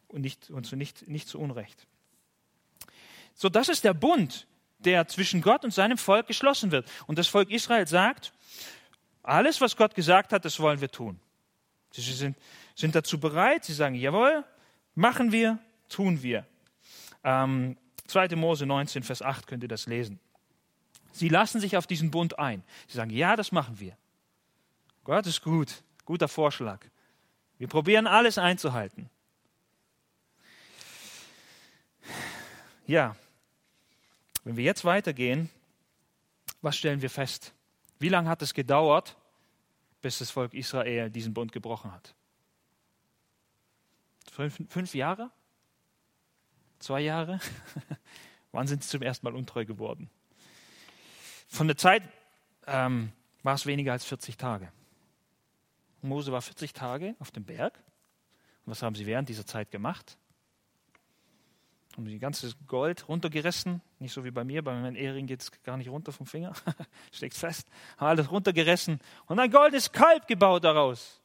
[0.08, 1.86] Und, nicht, und so nicht, nicht zu Unrecht.
[3.34, 4.46] So, das ist der Bund,
[4.78, 6.88] der zwischen Gott und seinem Volk geschlossen wird.
[7.06, 8.32] Und das Volk Israel sagt,
[9.22, 11.20] alles, was Gott gesagt hat, das wollen wir tun.
[12.02, 12.36] Sie sind,
[12.74, 14.44] sind dazu bereit, sie sagen, jawohl,
[14.94, 16.46] machen wir, tun wir.
[17.24, 18.36] Ähm, 2.
[18.36, 20.20] Mose 19, Vers 8 könnt ihr das lesen.
[21.12, 22.62] Sie lassen sich auf diesen Bund ein.
[22.86, 23.96] Sie sagen, ja, das machen wir.
[25.04, 26.84] Gott ist gut, guter Vorschlag.
[27.58, 29.08] Wir probieren alles einzuhalten.
[32.86, 33.16] Ja,
[34.44, 35.50] wenn wir jetzt weitergehen,
[36.60, 37.52] was stellen wir fest?
[37.98, 39.16] Wie lange hat es gedauert,
[40.06, 42.14] bis das Volk Israel diesen Bund gebrochen hat.
[44.30, 45.32] Fünf, fünf Jahre?
[46.78, 47.40] Zwei Jahre?
[48.52, 50.08] Wann sind sie zum ersten Mal untreu geworden?
[51.48, 52.04] Von der Zeit
[52.68, 53.10] ähm,
[53.42, 54.70] war es weniger als 40 Tage.
[56.02, 57.76] Mose war 40 Tage auf dem Berg.
[58.64, 60.18] Und was haben sie während dieser Zeit gemacht?
[61.96, 65.50] Haben die ganze Gold runtergerissen, nicht so wie bei mir, bei meinem Ehering geht es
[65.62, 66.52] gar nicht runter vom Finger,
[67.12, 71.22] steckt fest, haben alles runtergerissen und ein goldenes Kalb gebaut daraus.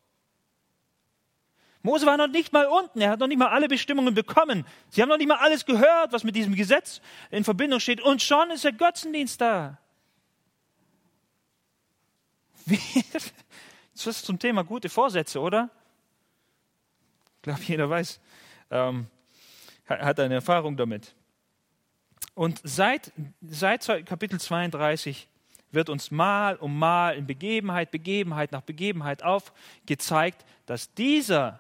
[1.84, 4.66] Mose war noch nicht mal unten, er hat noch nicht mal alle Bestimmungen bekommen.
[4.90, 8.00] Sie haben noch nicht mal alles gehört, was mit diesem Gesetz in Verbindung steht.
[8.02, 9.78] Und schon ist der Götzendienst da.
[13.94, 15.70] Das ist zum Thema gute Vorsätze, oder?
[17.36, 18.20] Ich glaube, jeder weiß,
[18.72, 19.08] ähm,
[20.00, 21.16] hat eine Erfahrung damit.
[22.34, 25.28] Und seit, seit Kapitel 32
[25.72, 31.60] wird uns mal um mal in Begebenheit, Begebenheit nach Begebenheit aufgezeigt, dass dieser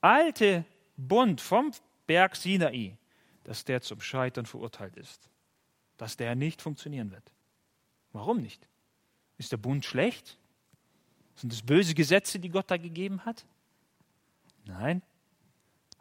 [0.00, 0.64] alte
[0.96, 1.72] Bund vom
[2.06, 2.96] Berg Sinai,
[3.44, 5.28] dass der zum Scheitern verurteilt ist,
[5.96, 7.32] dass der nicht funktionieren wird.
[8.12, 8.66] Warum nicht?
[9.38, 10.38] Ist der Bund schlecht?
[11.34, 13.44] Sind es böse Gesetze, die Gott da gegeben hat?
[14.64, 15.02] Nein.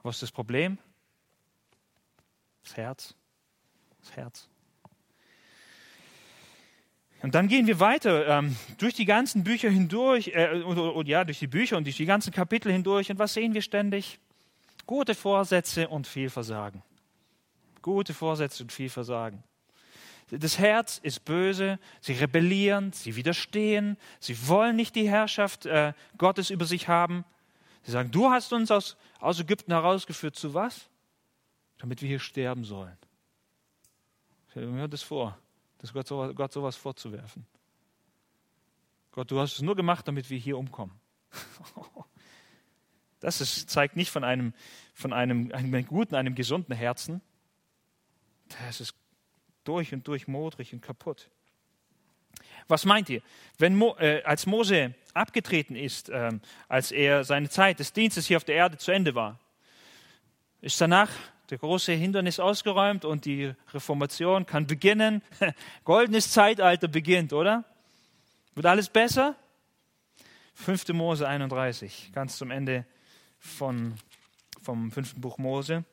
[0.02, 0.78] Was ist das Problem?
[2.66, 3.16] Das Herz.
[4.02, 4.50] Das Herz.
[7.22, 11.24] Und dann gehen wir weiter ähm, durch die ganzen Bücher hindurch, äh, oder, oder, ja,
[11.24, 13.10] durch die Bücher und durch die ganzen Kapitel hindurch.
[13.10, 14.20] Und was sehen wir ständig?
[14.86, 16.84] Gute Vorsätze und viel Versagen.
[17.82, 19.44] Gute Vorsätze und viel Versagen.
[20.30, 26.50] Das Herz ist böse, sie rebellieren, sie widerstehen, sie wollen nicht die Herrschaft äh, Gottes
[26.50, 27.26] über sich haben.
[27.84, 30.90] Sie sagen, du hast uns aus, aus Ägypten herausgeführt zu was?
[31.78, 32.98] Damit wir hier sterben sollen.
[34.50, 35.38] Stell mir das vor
[35.86, 37.46] das Gott, so, Gott sowas vorzuwerfen.
[39.12, 41.00] Gott, du hast es nur gemacht, damit wir hier umkommen.
[43.22, 44.54] Das ist, zeigt nicht von einem,
[44.94, 47.22] von einem, einem guten, einem gesunden Herzen.
[48.68, 48.94] Das ist
[49.64, 51.32] durch und durch modrig und kaputt.
[52.68, 53.24] Was meint ihr?
[53.58, 56.34] Wenn Mo, äh, als Mose abgetreten ist, äh,
[56.68, 59.40] als er seine Zeit des Dienstes hier auf der Erde zu Ende war,
[60.62, 61.10] ist danach
[61.50, 65.22] der große Hindernis ausgeräumt und die Reformation kann beginnen.
[65.84, 67.64] Goldenes Zeitalter beginnt, oder?
[68.56, 69.36] Wird alles besser?
[70.56, 70.90] 5.
[70.90, 72.86] Mose 31, ganz zum Ende
[73.40, 73.96] von,
[74.62, 75.84] vom fünften Buch Mose.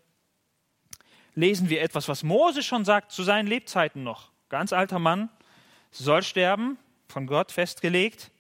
[1.34, 4.30] Lesen wir etwas, was Mose schon sagt zu seinen Lebzeiten noch.
[4.48, 5.30] Ganz alter Mann,
[5.90, 8.30] soll sterben, von Gott festgelegt.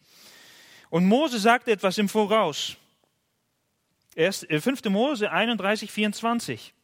[0.90, 2.76] Und Mose sagt etwas im Voraus.
[4.14, 4.44] 5.
[4.48, 6.74] Äh, Mose 31, 24.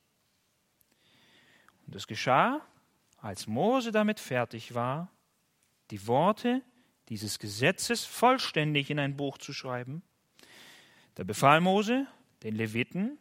[1.88, 2.60] Und es geschah,
[3.16, 5.10] als Mose damit fertig war,
[5.90, 6.60] die Worte
[7.08, 10.02] dieses Gesetzes vollständig in ein Buch zu schreiben.
[11.14, 12.06] Da befahl Mose
[12.42, 13.16] den Leviten,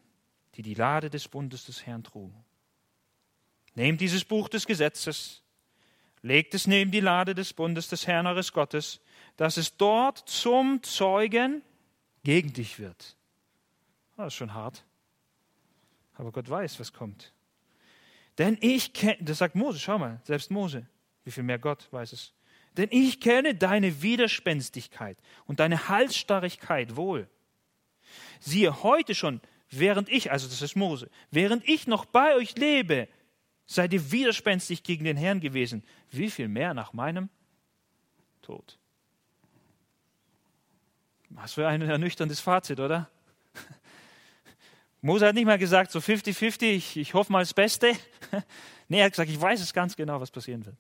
[0.56, 2.44] die die Lade des Bundes des Herrn trugen.
[3.74, 5.44] Nehmt dieses Buch des Gesetzes,
[6.22, 9.00] legt es neben die Lade des Bundes des Herrn eures Gottes,
[9.38, 11.62] dass es dort zum Zeugen
[12.26, 13.16] gegen dich wird.
[14.18, 14.84] Das ist schon hart.
[16.16, 17.32] Aber Gott weiß, was kommt.
[18.38, 20.86] Denn ich kenne, das sagt Mose, schau mal, selbst Mose,
[21.24, 22.34] wie viel mehr Gott weiß es.
[22.78, 27.28] Denn ich kenne deine Widerspenstigkeit und deine Halsstarrigkeit wohl.
[28.40, 33.08] Siehe, heute schon, während ich, also das ist Mose, während ich noch bei euch lebe,
[33.66, 35.84] seid ihr widerspenstig gegen den Herrn gewesen.
[36.12, 37.30] Wie viel mehr nach meinem
[38.44, 38.78] Tod?
[41.30, 43.10] Was für ein ernüchterndes Fazit, oder?
[45.02, 47.94] Mose hat nicht mal gesagt, so 50-50, ich, ich hoffe mal das Beste.
[48.88, 50.76] nee, er hat gesagt, ich weiß es ganz genau, was passieren wird.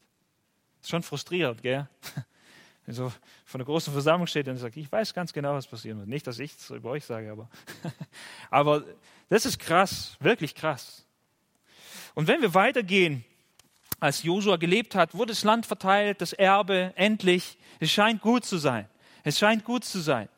[0.81, 1.87] Ist schon frustrierend, gell?
[2.85, 3.11] Wenn so
[3.45, 6.07] von der großen Versammlung steht und sagt, ich weiß ganz genau, was passieren wird.
[6.07, 7.49] Nicht, dass ich es über euch sage, aber,
[8.49, 8.83] aber
[9.29, 11.05] das ist krass, wirklich krass.
[12.15, 13.23] Und wenn wir weitergehen,
[13.99, 17.57] als Josua gelebt hat, wurde das Land verteilt, das Erbe, endlich.
[17.79, 18.87] Es scheint gut zu sein.
[19.23, 20.29] Es scheint gut zu sein.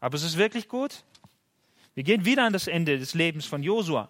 [0.00, 1.04] Aber es ist wirklich gut?
[2.00, 4.08] Wir gehen wieder an das Ende des Lebens von Josua.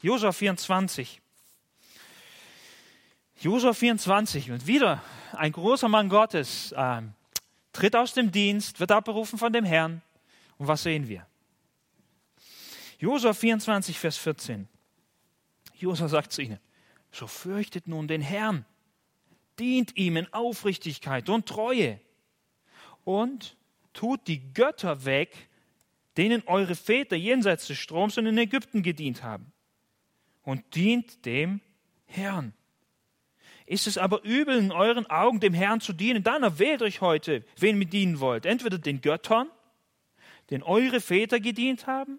[0.00, 1.20] Josua 24.
[3.40, 7.02] Josua 24 und wieder ein großer Mann Gottes äh,
[7.72, 10.02] tritt aus dem Dienst, wird abberufen von dem Herrn.
[10.56, 11.26] Und was sehen wir?
[13.00, 14.68] Josua 24, Vers 14.
[15.74, 16.60] Josua sagt zu ihnen,
[17.10, 18.64] so fürchtet nun den Herrn,
[19.58, 22.00] dient ihm in Aufrichtigkeit und Treue
[23.02, 23.56] und
[23.94, 25.49] tut die Götter weg,
[26.16, 29.52] denen eure Väter jenseits des Stroms und in Ägypten gedient haben.
[30.42, 31.60] Und dient dem
[32.06, 32.54] Herrn.
[33.66, 37.44] Ist es aber übel in euren Augen, dem Herrn zu dienen, dann erwählt euch heute,
[37.56, 38.44] wen ihr dienen wollt.
[38.44, 39.48] Entweder den Göttern,
[40.50, 42.18] den eure Väter gedient haben,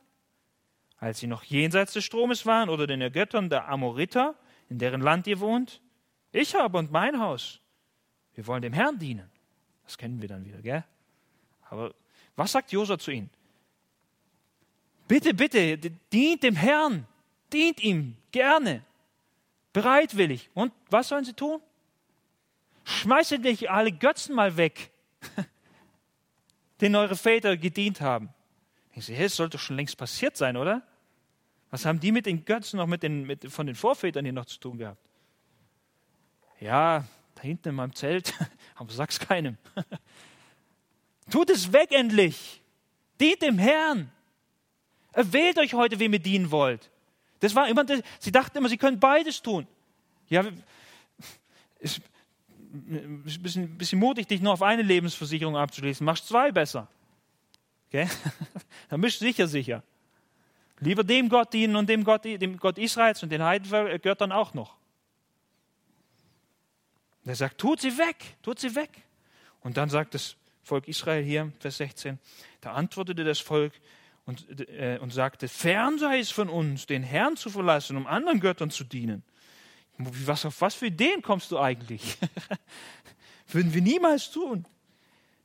[0.98, 4.36] als sie noch jenseits des Stromes waren, oder den Göttern der Amoriter,
[4.70, 5.82] in deren Land ihr wohnt.
[6.32, 7.60] Ich habe und mein Haus.
[8.34, 9.30] Wir wollen dem Herrn dienen.
[9.84, 10.86] Das kennen wir dann wieder, gell?
[11.70, 11.94] Aber
[12.38, 13.30] was sagt Josua zu ihnen?
[15.12, 15.78] Bitte, bitte,
[16.14, 17.06] dient dem Herrn.
[17.52, 18.82] Dient ihm gerne.
[19.74, 20.50] Bereitwillig.
[20.54, 21.60] Und was sollen sie tun?
[22.86, 24.90] Schmeißt nicht alle Götzen mal weg,
[26.80, 28.30] denen eure Väter gedient haben.
[28.94, 30.82] Ich sehe, es sollte schon längst passiert sein, oder?
[31.72, 34.46] Was haben die mit den Götzen noch mit den, mit, von den Vorvätern hier noch
[34.46, 35.06] zu tun gehabt?
[36.62, 38.34] Ja, da hinten in meinem Zelt,
[38.76, 39.58] aber sag's keinem.
[41.30, 42.62] Tut es weg endlich.
[43.20, 44.10] Dient dem Herrn.
[45.14, 46.90] Erwählt euch heute, wem ihr dienen wollt.
[47.40, 47.86] Das war immer,
[48.20, 49.68] sie dachten immer, sie können beides tun.
[50.30, 50.46] Ja,
[51.80, 52.02] ist
[52.74, 56.06] ein bisschen, bisschen mutig, dich nur auf eine Lebensversicherung abzuschließen.
[56.06, 56.88] Machst zwei besser.
[57.88, 58.08] Okay?
[58.90, 59.84] Dann bist du sicher sicher.
[60.80, 64.32] Lieber dem Gott dienen und dem Gott, dem Gott Israels und den Heiden gehört dann
[64.32, 64.76] auch noch.
[67.24, 68.90] Er sagt, tut sie weg, tut sie weg.
[69.62, 72.18] Und dann sagt das Volk Israel hier, Vers 16,
[72.62, 73.74] da antwortete das Volk
[74.32, 78.40] und, äh, und sagte, fern sei es von uns, den Herrn zu verlassen, um anderen
[78.40, 79.24] Göttern zu dienen.
[79.98, 82.18] Was, auf was für Ideen kommst du eigentlich?
[83.48, 84.66] Würden wir niemals tun.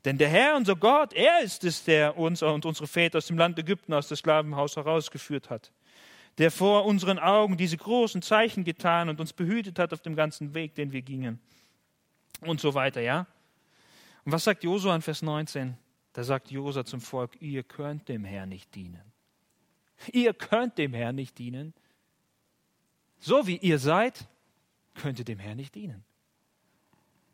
[0.04, 3.36] Denn der Herr, unser Gott, er ist es, der uns und unsere Väter aus dem
[3.36, 5.72] Land Ägypten, aus dem Sklavenhaus herausgeführt hat.
[6.38, 10.54] Der vor unseren Augen diese großen Zeichen getan und uns behütet hat auf dem ganzen
[10.54, 11.40] Weg, den wir gingen.
[12.40, 13.26] Und so weiter, ja?
[14.24, 15.76] Und was sagt Josua in Vers 19?
[16.16, 19.12] Da sagt Josua zum Volk, ihr könnt dem Herrn nicht dienen.
[20.12, 21.74] Ihr könnt dem Herrn nicht dienen.
[23.18, 24.26] So wie ihr seid,
[24.94, 26.06] könnt ihr dem Herrn nicht dienen.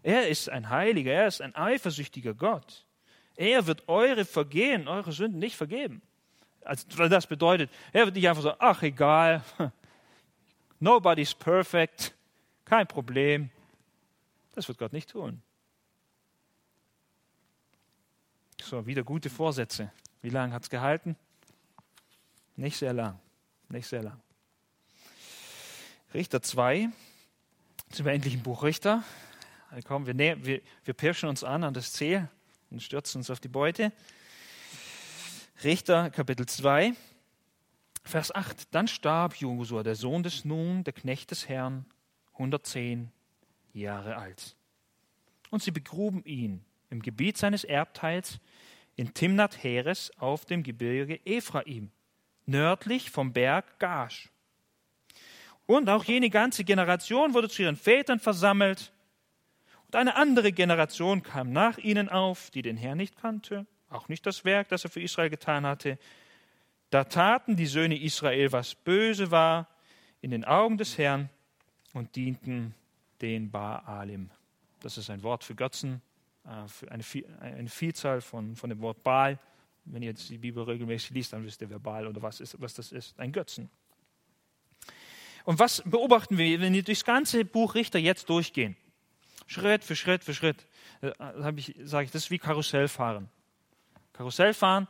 [0.03, 2.85] Er ist ein Heiliger, er ist ein eifersüchtiger Gott.
[3.37, 6.03] Er wird eure Vergehen, eure Sünden nicht vergeben.
[6.62, 9.45] Also, das bedeutet, er wird nicht einfach sagen, ach egal,
[10.81, 12.16] nobody's perfect,
[12.64, 13.49] kein Problem.
[14.57, 15.40] Das wird Gott nicht tun.
[18.64, 19.90] So, wieder gute Vorsätze.
[20.22, 21.16] Wie lange hat es gehalten?
[22.55, 23.18] Nicht sehr lang.
[23.68, 24.20] Nicht sehr lang.
[26.14, 26.88] Richter 2,
[27.90, 29.03] sind wir endlich im Buch Richter.
[29.85, 32.29] Komm, wir, wir, wir pirschen uns an an das Ziel
[32.70, 33.92] und stürzen uns auf die Beute.
[35.64, 36.94] Richter Kapitel 2,
[38.05, 38.72] Vers 8.
[38.75, 41.85] Dann starb Josua, der Sohn des Nun, der Knecht des Herrn,
[42.35, 43.11] 110
[43.72, 44.57] Jahre alt.
[45.51, 48.38] Und sie begruben ihn im Gebiet seines Erbteils
[48.96, 51.90] in Timnat Heres auf dem Gebirge Ephraim,
[52.46, 54.31] nördlich vom Berg Gash.
[55.66, 58.92] Und auch jene ganze Generation wurde zu ihren Vätern versammelt
[59.92, 64.24] und eine andere Generation kam nach ihnen auf, die den Herrn nicht kannte, auch nicht
[64.24, 65.98] das Werk, das er für Israel getan hatte.
[66.88, 69.68] Da taten die Söhne Israel, was böse war
[70.22, 71.28] in den Augen des Herrn
[71.92, 72.74] und dienten
[73.20, 74.31] den Baalim.
[74.81, 76.00] Das ist ein Wort für Götzen,
[76.44, 77.05] eine,
[77.40, 79.38] eine Vielzahl von, von dem Wort Baal.
[79.85, 82.61] Wenn ihr jetzt die Bibel regelmäßig liest, dann wisst ihr, wer Baal oder was, ist,
[82.61, 83.18] was das ist.
[83.18, 83.68] Ein Götzen.
[85.44, 88.76] Und was beobachten wir, wenn wir durchs ganze Buch Richter jetzt durchgehen?
[89.46, 90.66] Schritt für Schritt für Schritt.
[91.00, 93.28] Äh, sage ich, sag ich, das ist wie Karussellfahren.
[94.12, 94.87] Karussellfahren,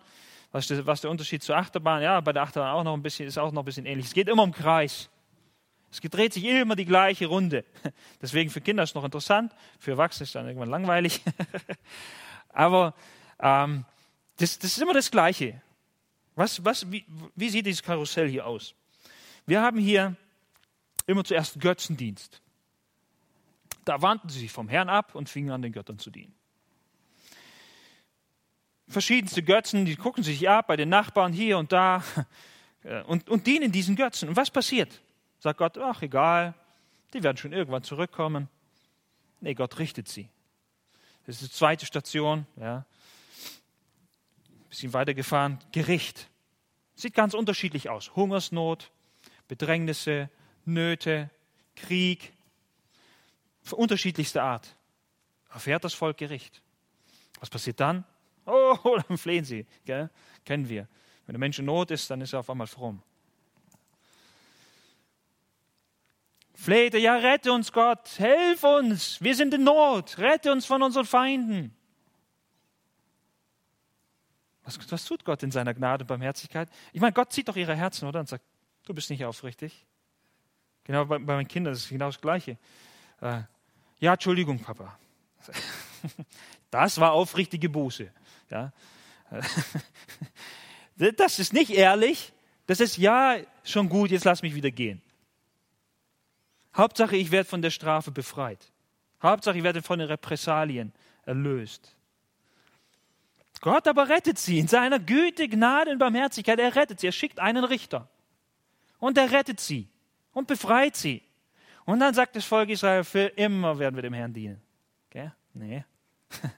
[0.50, 2.02] was ist der Unterschied zur Achterbahn?
[2.02, 4.06] Ja, bei der Achterbahn auch noch ein bisschen, ist auch noch ein bisschen ähnlich.
[4.06, 5.08] Es geht immer im Kreis.
[5.92, 7.66] Es dreht sich immer die gleiche Runde.
[8.22, 11.22] Deswegen für Kinder ist es noch interessant, für Erwachsene ist es dann irgendwann langweilig.
[12.48, 12.94] Aber
[13.38, 13.84] ähm,
[14.38, 15.60] das, das, ist immer das Gleiche.
[16.34, 17.04] Was, was, wie,
[17.36, 18.74] wie sieht dieses Karussell hier aus?
[19.44, 20.16] Wir haben hier
[21.06, 22.40] immer zuerst Götzendienst.
[23.84, 26.34] Da wandten sie sich vom Herrn ab und fingen an, den Göttern zu dienen.
[28.88, 32.02] Verschiedenste Götzen, die gucken sich ab bei den Nachbarn hier und da
[32.82, 34.30] äh, und, und dienen diesen Götzen.
[34.30, 35.02] Und was passiert?
[35.42, 36.54] Sagt Gott, ach egal,
[37.12, 38.48] die werden schon irgendwann zurückkommen.
[39.40, 40.28] Nee, Gott richtet sie.
[41.26, 42.86] Das ist die zweite Station, ja.
[44.68, 46.30] Bisschen weitergefahren, Gericht.
[46.94, 48.14] Sieht ganz unterschiedlich aus.
[48.14, 48.92] Hungersnot,
[49.48, 50.30] Bedrängnisse,
[50.64, 51.28] Nöte,
[51.74, 52.32] Krieg,
[53.72, 54.76] unterschiedlichster Art.
[55.52, 56.62] Erfährt das Volk Gericht.
[57.40, 58.04] Was passiert dann?
[58.46, 58.76] Oh,
[59.08, 59.66] dann flehen sie.
[59.86, 60.08] Gell?
[60.44, 60.86] Kennen wir.
[61.26, 63.02] Wenn der Mensch in Not ist, dann ist er auf einmal fromm.
[66.62, 71.04] Flehte, ja, rette uns Gott, helf uns, wir sind in Not, rette uns von unseren
[71.04, 71.76] Feinden.
[74.62, 76.68] Was, was tut Gott in seiner Gnade und Barmherzigkeit?
[76.92, 78.20] Ich meine, Gott zieht doch ihre Herzen, oder?
[78.20, 78.44] Und sagt,
[78.86, 79.84] du bist nicht aufrichtig.
[80.84, 82.56] Genau bei, bei meinen Kindern ist es genau das Gleiche.
[83.20, 83.40] Äh,
[83.98, 84.96] ja, Entschuldigung, Papa.
[86.70, 88.08] Das war aufrichtige Buße.
[88.50, 88.72] Ja.
[91.16, 92.32] Das ist nicht ehrlich.
[92.66, 95.02] Das ist ja schon gut, jetzt lass mich wieder gehen.
[96.76, 98.72] Hauptsache, ich werde von der Strafe befreit.
[99.22, 100.92] Hauptsache, ich werde von den Repressalien
[101.24, 101.96] erlöst.
[103.60, 106.58] Gott aber rettet sie in seiner Güte, Gnade und Barmherzigkeit.
[106.58, 107.06] Er rettet sie.
[107.06, 108.08] Er schickt einen Richter.
[108.98, 109.88] Und er rettet sie
[110.32, 111.22] und befreit sie.
[111.84, 114.60] Und dann sagt das Volk Israel, für immer werden wir dem Herrn dienen.
[115.10, 115.32] Gell?
[115.54, 115.84] Nee.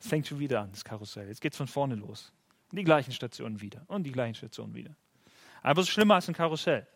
[0.00, 1.28] Es fängt schon wieder an, das Karussell.
[1.28, 2.30] Jetzt geht es von vorne los.
[2.72, 4.94] Die gleichen Stationen wieder und die gleichen Stationen wieder.
[5.62, 6.86] Aber es ist schlimmer als ein Karussell.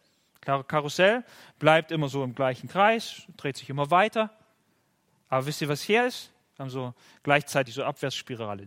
[0.41, 1.25] Karussell
[1.59, 4.31] bleibt immer so im gleichen Kreis, dreht sich immer weiter.
[5.29, 6.33] Aber wisst ihr, was hier ist?
[6.57, 8.67] Wir haben so gleichzeitig so Abwärtsspirale.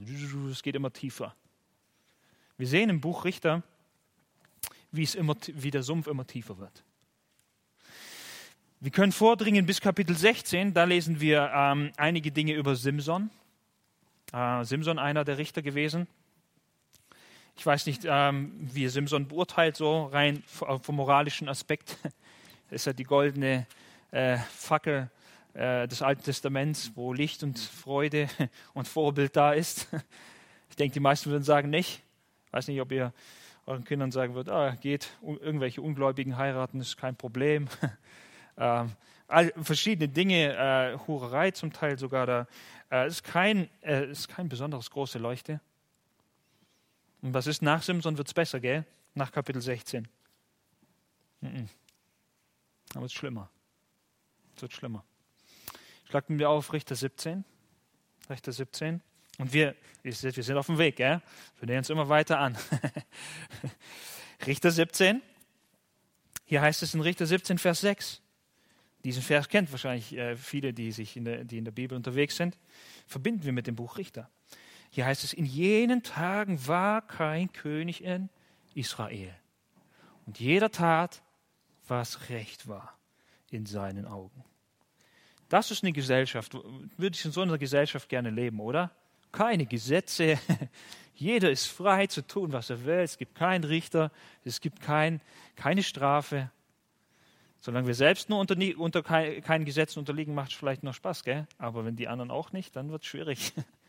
[0.52, 1.36] Es geht immer tiefer.
[2.58, 3.64] Wir sehen im Buch Richter,
[4.92, 6.84] wie, es immer, wie der Sumpf immer tiefer wird.
[8.80, 13.30] Wir können vordringen bis Kapitel 16, da lesen wir ähm, einige Dinge über Simson.
[14.34, 16.08] Äh, Simson, einer der Richter gewesen.
[17.56, 21.98] Ich weiß nicht, ähm, wie Simson beurteilt, so rein vom moralischen Aspekt.
[22.72, 23.68] ist er die goldene
[24.12, 25.10] äh, Fackel
[25.54, 28.28] äh, des Alten Testaments, wo Licht und Freude
[28.74, 29.88] und Vorbild da ist.
[30.70, 32.02] Ich denke, die meisten würden sagen nicht.
[32.46, 33.12] Ich weiß nicht, ob ihr
[33.66, 37.68] euren Kindern sagen würdet, ah, geht, irgendwelche Ungläubigen heiraten, ist kein Problem.
[38.58, 38.94] ähm,
[39.28, 42.48] all, verschiedene Dinge, äh, Hurerei zum Teil sogar da.
[42.90, 45.60] Äh, ist, kein, äh, ist kein besonderes große Leuchte.
[47.22, 48.86] Und was ist nach Simson, wird es besser, gell?
[49.14, 50.08] Nach Kapitel 16.
[51.42, 51.70] Mhm.
[52.94, 53.50] Aber es ist schlimmer.
[54.56, 55.04] Es wird schlimmer.
[56.10, 57.46] Schlagten wir auf Richter 17.
[58.30, 59.02] Richter 17.
[59.38, 61.22] Und wir, wir sind auf dem Weg, gell?
[61.60, 62.58] wir nähern uns immer weiter an.
[64.46, 65.22] Richter 17.
[66.46, 68.22] Hier heißt es in Richter 17, Vers 6.
[69.04, 72.36] Diesen Vers kennt wahrscheinlich äh, viele, die, sich in der, die in der Bibel unterwegs
[72.36, 72.58] sind.
[73.08, 74.30] Verbinden wir mit dem Buch Richter.
[74.92, 78.30] Hier heißt es, in jenen Tagen war kein König in
[78.76, 79.34] Israel.
[80.26, 81.24] Und jeder tat,
[81.88, 82.94] was recht war
[83.50, 84.44] in seinen Augen.
[85.48, 86.54] Das ist eine Gesellschaft.
[86.54, 88.92] Würde ich in so einer Gesellschaft gerne leben, oder?
[89.32, 90.38] Keine Gesetze.
[91.16, 93.00] Jeder ist frei zu tun, was er will.
[93.00, 94.12] Es gibt keinen Richter.
[94.44, 95.22] Es gibt kein,
[95.56, 96.52] keine Strafe.
[97.62, 101.48] Solange wir selbst nur unter, unter keinen Gesetzen unterliegen, macht es vielleicht noch Spaß, gell?
[101.58, 103.54] Aber wenn die anderen auch nicht, dann wird es schwierig.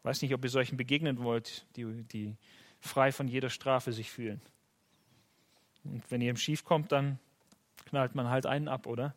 [0.00, 2.34] Ich weiß nicht, ob ihr solchen begegnen wollt, die, die
[2.80, 4.40] frei von jeder Strafe sich fühlen.
[5.84, 7.18] Und wenn ihr im Schief kommt, dann
[7.84, 9.14] knallt man halt einen ab, oder?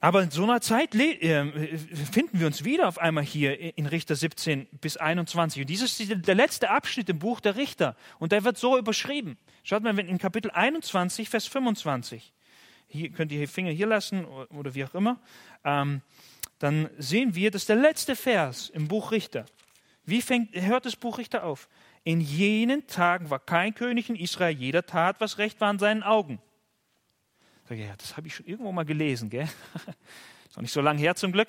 [0.00, 1.78] Aber in so einer Zeit äh,
[2.12, 5.62] finden wir uns wieder auf einmal hier in Richter 17 bis 21.
[5.62, 7.96] Und dieses ist der letzte Abschnitt im Buch der Richter.
[8.18, 9.38] Und der wird so überschrieben.
[9.64, 12.32] Schaut mal, in Kapitel 21, Vers 25.
[12.86, 15.18] Hier könnt ihr die Finger hier lassen oder wie auch immer.
[15.64, 16.02] Ähm,
[16.58, 19.46] dann sehen wir, das ist der letzte Vers im Buch Richter.
[20.04, 21.68] Wie fängt, hört das Buch Richter auf?
[22.02, 26.02] In jenen Tagen war kein König in Israel, jeder tat, was recht war in seinen
[26.02, 26.40] Augen.
[27.70, 29.48] Ich, ja, das habe ich schon irgendwo mal gelesen, gell?
[30.48, 31.48] Ist noch nicht so lange her zum Glück.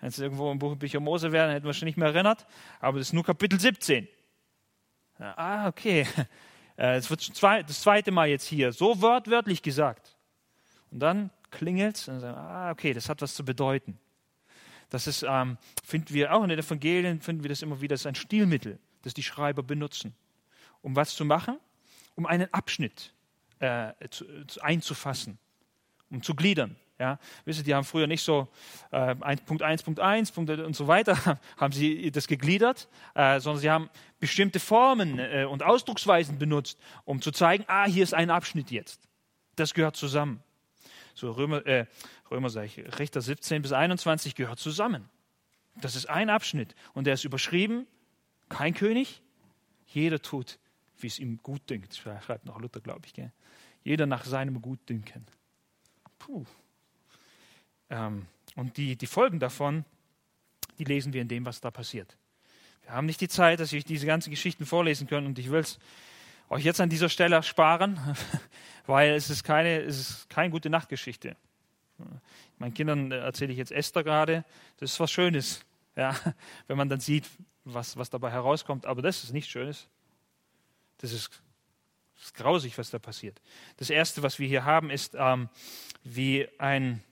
[0.00, 2.46] Wenn es irgendwo im Buch Bücher Mose wäre, dann hätten wir schon nicht mehr erinnert.
[2.80, 4.08] Aber das ist nur Kapitel 17.
[5.18, 6.06] Ja, ah, okay.
[6.80, 10.16] Es wird das zweite Mal jetzt hier so wortwörtlich gesagt.
[10.92, 13.98] Und dann klingelt es und sagen, ah, okay, das hat was zu bedeuten.
[14.90, 18.00] Das ist, ähm, finden wir auch in den Evangelien, finden wir das immer wieder, das
[18.00, 20.14] ist ein Stilmittel, das die Schreiber benutzen.
[20.82, 21.58] Um was zu machen?
[22.14, 23.12] Um einen Abschnitt
[23.58, 25.38] äh, zu, zu einzufassen
[26.10, 26.76] um zu gliedern.
[26.98, 28.48] Ja, wisst ihr, die haben früher nicht so
[28.90, 29.14] äh,
[29.46, 33.70] Punkt 1, Punkt 1, Punkt und so weiter, haben sie das gegliedert, äh, sondern sie
[33.70, 38.72] haben bestimmte Formen äh, und Ausdrucksweisen benutzt, um zu zeigen, ah, hier ist ein Abschnitt
[38.72, 39.08] jetzt.
[39.54, 40.42] Das gehört zusammen.
[41.18, 41.86] So Römer, äh,
[42.30, 45.08] Römer sage ich, Richter 17 bis 21 gehört zusammen.
[45.80, 47.88] Das ist ein Abschnitt und der ist überschrieben,
[48.48, 49.20] kein König,
[49.86, 50.60] jeder tut,
[50.98, 51.96] wie es ihm gut dünkt.
[51.96, 53.14] Schreibt noch Luther, glaube ich.
[53.14, 53.32] Gell?
[53.82, 55.26] Jeder nach seinem Gutdünken.
[56.20, 56.44] Puh.
[57.90, 59.84] Ähm, und die, die Folgen davon,
[60.78, 62.16] die lesen wir in dem, was da passiert.
[62.82, 65.60] Wir haben nicht die Zeit, dass ich diese ganzen Geschichten vorlesen kann und ich will
[65.60, 65.80] es
[66.50, 67.98] euch jetzt an dieser Stelle sparen,
[68.86, 71.36] weil es ist keine, es ist keine gute Nachtgeschichte.
[72.58, 74.44] Meinen Kindern erzähle ich jetzt Esther gerade.
[74.78, 75.64] Das ist was Schönes,
[75.96, 76.14] ja,
[76.66, 77.24] wenn man dann sieht,
[77.64, 78.86] was, was dabei herauskommt.
[78.86, 79.88] Aber das ist nichts Schönes.
[80.98, 81.30] Das ist
[82.20, 83.40] es ist grausig, was da passiert.
[83.76, 85.48] Das Erste, was wir hier haben, ist, ähm,
[86.02, 87.02] wie ein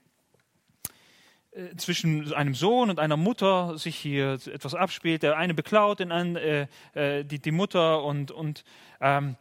[1.57, 5.23] äh, zwischen einem Sohn und einer Mutter sich hier etwas abspielt.
[5.23, 8.63] Der eine beklaut den einen, äh, äh, die, die Mutter und, und
[9.01, 9.35] ähm,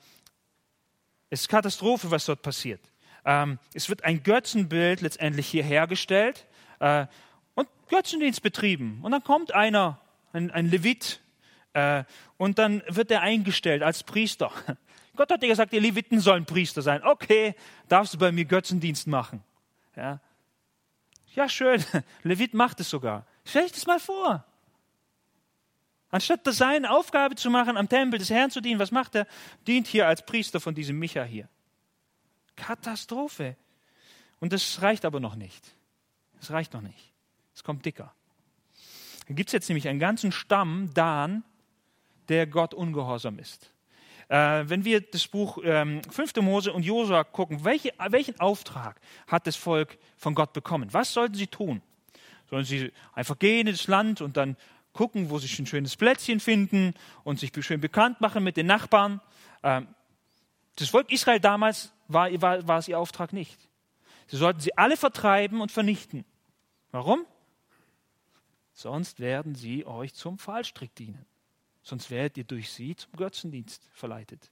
[1.29, 2.81] es ist Katastrophe, was dort passiert.
[3.25, 6.47] Ähm, es wird ein Götzenbild letztendlich hier hergestellt
[6.79, 7.07] äh,
[7.55, 9.01] und Götzendienst betrieben.
[9.03, 10.01] Und dann kommt einer,
[10.33, 11.21] ein, ein Levit,
[11.77, 12.05] äh,
[12.39, 14.51] und dann wird er eingestellt als Priester.
[15.17, 17.03] Gott hat dir gesagt, die Leviten sollen Priester sein.
[17.05, 17.55] Okay,
[17.89, 19.43] darfst du bei mir Götzendienst machen.
[19.95, 20.21] Ja,
[21.37, 21.85] ja schön,
[22.23, 23.27] Levit macht es sogar.
[23.45, 24.45] Stell dich das mal vor.
[26.11, 29.27] Anstatt seine Aufgabe zu machen, am Tempel des Herrn zu dienen, was macht er?
[29.67, 31.49] Dient hier als Priester von diesem Micha hier.
[32.57, 33.57] Katastrophe.
[34.41, 35.63] Und das reicht aber noch nicht.
[36.39, 37.13] Das reicht noch nicht.
[37.55, 38.15] Es kommt dicker.
[39.29, 41.43] Da gibt es jetzt nämlich einen ganzen Stamm, Dan,
[42.29, 43.73] der Gott ungehorsam ist.
[44.29, 46.37] Äh, wenn wir das Buch ähm, 5.
[46.37, 50.93] Mose und Josua gucken, welche, welchen Auftrag hat das Volk von Gott bekommen?
[50.93, 51.81] Was sollten sie tun?
[52.51, 54.57] Sollen sie einfach gehen ins Land und dann
[54.93, 59.21] gucken, wo sie ein schönes Plätzchen finden und sich schön bekannt machen mit den Nachbarn?
[59.63, 59.89] Ähm,
[60.77, 63.59] das Volk Israel damals war, war, war es ihr Auftrag nicht.
[64.27, 66.25] Sie sollten sie alle vertreiben und vernichten.
[66.91, 67.25] Warum?
[68.73, 71.25] Sonst werden sie euch zum Fallstrick dienen.
[71.87, 74.51] Sonst werdet ihr durch sie zum Götzendienst verleitet.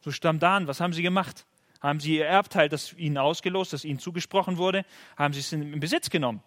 [0.00, 1.46] So stammt an, was haben sie gemacht?
[1.80, 4.84] Haben sie ihr Erbteil, das ihnen ausgelost, das ihnen zugesprochen wurde,
[5.16, 6.42] haben sie es in Besitz genommen?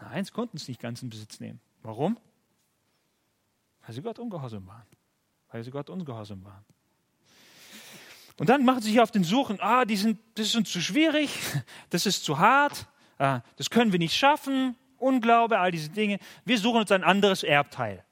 [0.00, 1.60] Nein, sie konnten es nicht ganz in Besitz nehmen.
[1.82, 2.18] Warum?
[3.84, 4.86] Weil sie Gott ungehorsam waren.
[5.50, 6.64] Weil sie Gott ungehorsam waren.
[8.38, 10.80] Und dann machen sie sich auf den Suchen, ah, die sind, das ist uns zu
[10.80, 11.28] schwierig,
[11.90, 12.86] das ist zu hart,
[13.18, 14.74] ah, das können wir nicht schaffen,
[15.04, 16.18] Unglaube, all diese Dinge.
[16.44, 18.02] Wir suchen uns ein anderes Erbteil.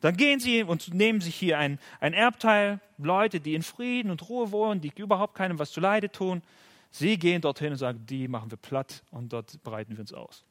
[0.00, 4.28] Dann gehen sie und nehmen sich hier ein, ein Erbteil, Leute, die in Frieden und
[4.28, 6.42] Ruhe wohnen, die überhaupt keinem was zu Leide tun.
[6.90, 10.44] Sie gehen dorthin und sagen, die machen wir platt und dort breiten wir uns aus.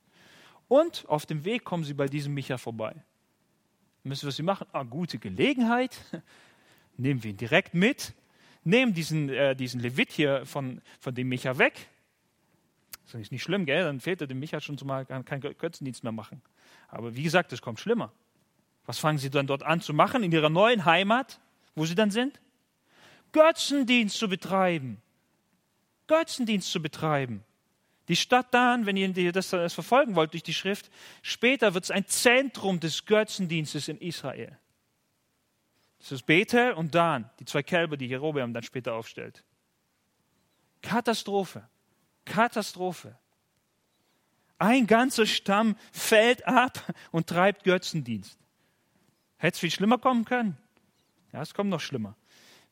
[0.68, 2.96] Und auf dem Weg kommen sie bei diesem Micha vorbei.
[4.04, 4.66] Müssen wir sie machen?
[4.74, 5.98] Ah, gute Gelegenheit.
[6.98, 8.14] Nehmen wir ihn direkt mit.
[8.64, 11.90] Nehmen diesen, äh, diesen Levit hier von, von dem Micha weg.
[13.06, 13.84] Das ist nicht schlimm, gell?
[13.84, 16.42] Dann fehlt er dem Micha schon zumal, kann keinen Götzendienst mehr machen.
[16.88, 18.12] Aber wie gesagt, es kommt schlimmer.
[18.86, 21.40] Was fangen sie dann dort an zu machen in ihrer neuen Heimat,
[21.76, 22.40] wo sie dann sind?
[23.32, 25.02] Götzendienst zu betreiben.
[26.08, 27.44] Götzendienst zu betreiben.
[28.10, 30.90] Die Stadt Dan, wenn ihr das, das verfolgen wollt durch die Schrift,
[31.22, 34.58] später wird es ein Zentrum des Götzendienstes in Israel.
[36.00, 39.44] Das ist Bethel und Dan, die zwei Kälber, die Jerobeam dann später aufstellt.
[40.82, 41.64] Katastrophe.
[42.26, 43.18] Katastrophe.
[44.58, 48.40] Ein ganzer Stamm fällt ab und treibt Götzendienst.
[49.38, 50.58] Hätte es viel schlimmer kommen können?
[51.34, 52.16] Ja, es kommt noch schlimmer.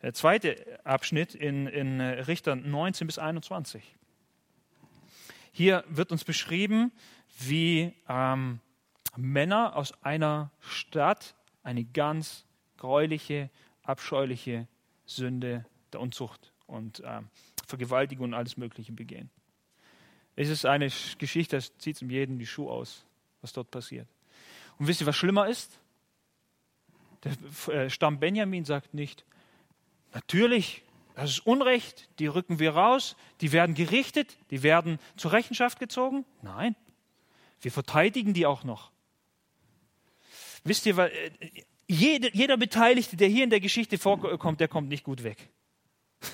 [0.01, 3.83] Der zweite Abschnitt in, in äh, Richter 19 bis 21.
[5.51, 6.91] Hier wird uns beschrieben,
[7.39, 8.61] wie ähm,
[9.17, 12.45] Männer aus einer Stadt eine ganz
[12.77, 13.49] gräuliche,
[13.83, 14.67] abscheuliche
[15.05, 17.27] Sünde der Unzucht und ähm,
[17.67, 19.29] Vergewaltigung und alles Mögliche begehen.
[20.35, 23.05] Es ist eine Geschichte, das zieht um jeden die Schuhe aus,
[23.41, 24.07] was dort passiert.
[24.79, 25.79] Und wisst ihr, was schlimmer ist?
[27.23, 29.25] Der äh, Stamm Benjamin sagt nicht,
[30.13, 30.83] natürlich,
[31.15, 36.25] das ist Unrecht, die rücken wir raus, die werden gerichtet, die werden zur Rechenschaft gezogen.
[36.41, 36.75] Nein,
[37.61, 38.91] wir verteidigen die auch noch.
[40.63, 41.31] Wisst ihr, äh,
[41.87, 45.49] jeder, jeder Beteiligte, der hier in der Geschichte vorkommt, der kommt nicht gut weg.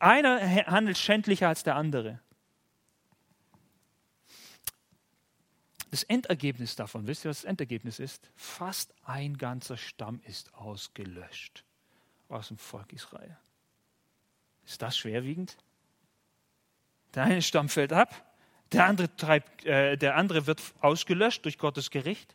[0.00, 2.20] Einer handelt schändlicher als der andere.
[5.90, 8.28] Das Endergebnis davon, wisst ihr, was das Endergebnis ist?
[8.34, 11.64] Fast ein ganzer Stamm ist ausgelöscht
[12.28, 13.36] aus dem Volk Israel.
[14.64, 15.56] Ist das schwerwiegend?
[17.14, 18.34] Der eine Stamm fällt ab,
[18.72, 22.34] der andere, treibt, äh, der andere wird ausgelöscht durch Gottes Gericht.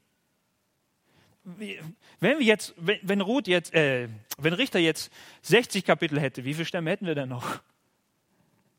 [2.19, 5.11] Wenn wir jetzt, wenn, wenn Ruth jetzt, äh, wenn Richter jetzt
[5.43, 7.59] 60 Kapitel hätte, wie viele Stämme hätten wir denn noch?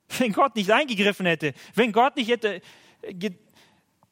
[0.18, 2.60] Wenn Gott nicht eingegriffen hätte, wenn Gott nicht hätte,
[3.02, 3.30] äh,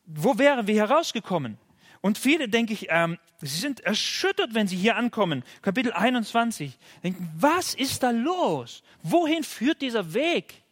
[0.06, 1.58] wo wären wir herausgekommen?
[2.00, 5.42] Und viele, denke ich, ähm, sie sind erschüttert, wenn sie hier ankommen.
[5.62, 6.78] Kapitel 21.
[7.02, 8.82] Denken, was ist da los?
[9.02, 10.62] Wohin führt dieser Weg?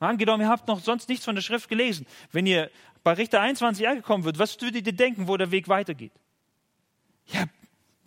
[0.00, 2.06] Angenommen, ihr habt noch sonst nichts von der Schrift gelesen.
[2.32, 2.70] Wenn ihr
[3.04, 6.12] bei Richter 21 angekommen wird, was würdet ihr denken, wo der Weg weitergeht?
[7.32, 7.44] Ja,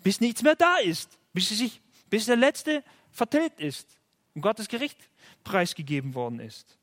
[0.04, 1.18] bis nichts mehr da ist.
[1.34, 3.98] Bis, sich, bis der Letzte vertilgt ist
[4.36, 4.98] und Gottes Gericht
[5.44, 6.78] preisgegeben worden ist.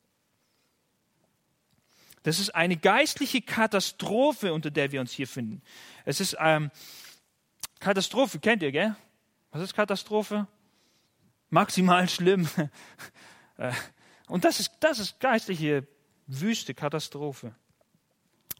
[2.22, 5.62] Das ist eine geistliche Katastrophe, unter der wir uns hier finden.
[6.04, 6.70] Es ist ähm,
[7.78, 8.94] Katastrophe, kennt ihr, gell?
[9.52, 10.46] Was ist Katastrophe?
[11.50, 12.48] Maximal schlimm.
[13.56, 13.72] Äh,
[14.26, 15.86] und das ist, das ist geistliche
[16.26, 17.54] Wüste, Katastrophe.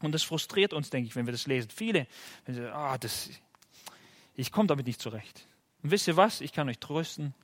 [0.03, 1.71] Und das frustriert uns, denke ich, wenn wir das lesen.
[1.75, 2.07] Viele,
[2.45, 3.31] wenn sie, ah, das,
[4.41, 5.47] ich komme damit nicht zurecht.
[5.83, 6.41] Und wisst ihr was?
[6.41, 7.35] Ich kann euch trösten.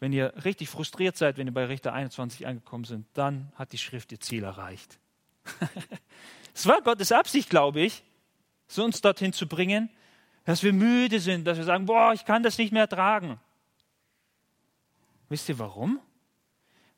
[0.00, 3.78] Wenn ihr richtig frustriert seid, wenn ihr bei Richter 21 angekommen sind, dann hat die
[3.78, 4.98] Schrift ihr Ziel erreicht.
[6.54, 8.02] Es war Gottes Absicht, glaube ich,
[8.66, 9.90] so uns dorthin zu bringen,
[10.46, 13.38] dass wir müde sind, dass wir sagen, boah, ich kann das nicht mehr tragen.
[15.28, 16.00] Wisst ihr warum?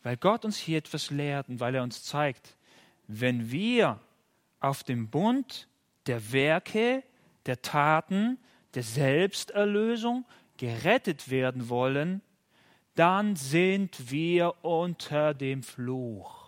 [0.04, 2.56] Weil Gott uns hier etwas lehrt und weil er uns zeigt,
[3.08, 3.98] wenn wir
[4.60, 5.66] auf dem Bund
[6.06, 7.02] der Werke,
[7.46, 8.38] der Taten,
[8.74, 10.24] der Selbsterlösung
[10.56, 12.22] gerettet werden wollen,
[12.94, 16.38] dann sind wir unter dem Fluch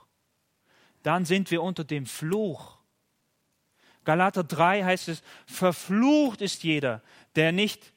[1.02, 2.78] dann sind wir unter dem Fluch.
[4.04, 7.02] Galater 3 heißt es, verflucht ist jeder,
[7.36, 7.92] der nicht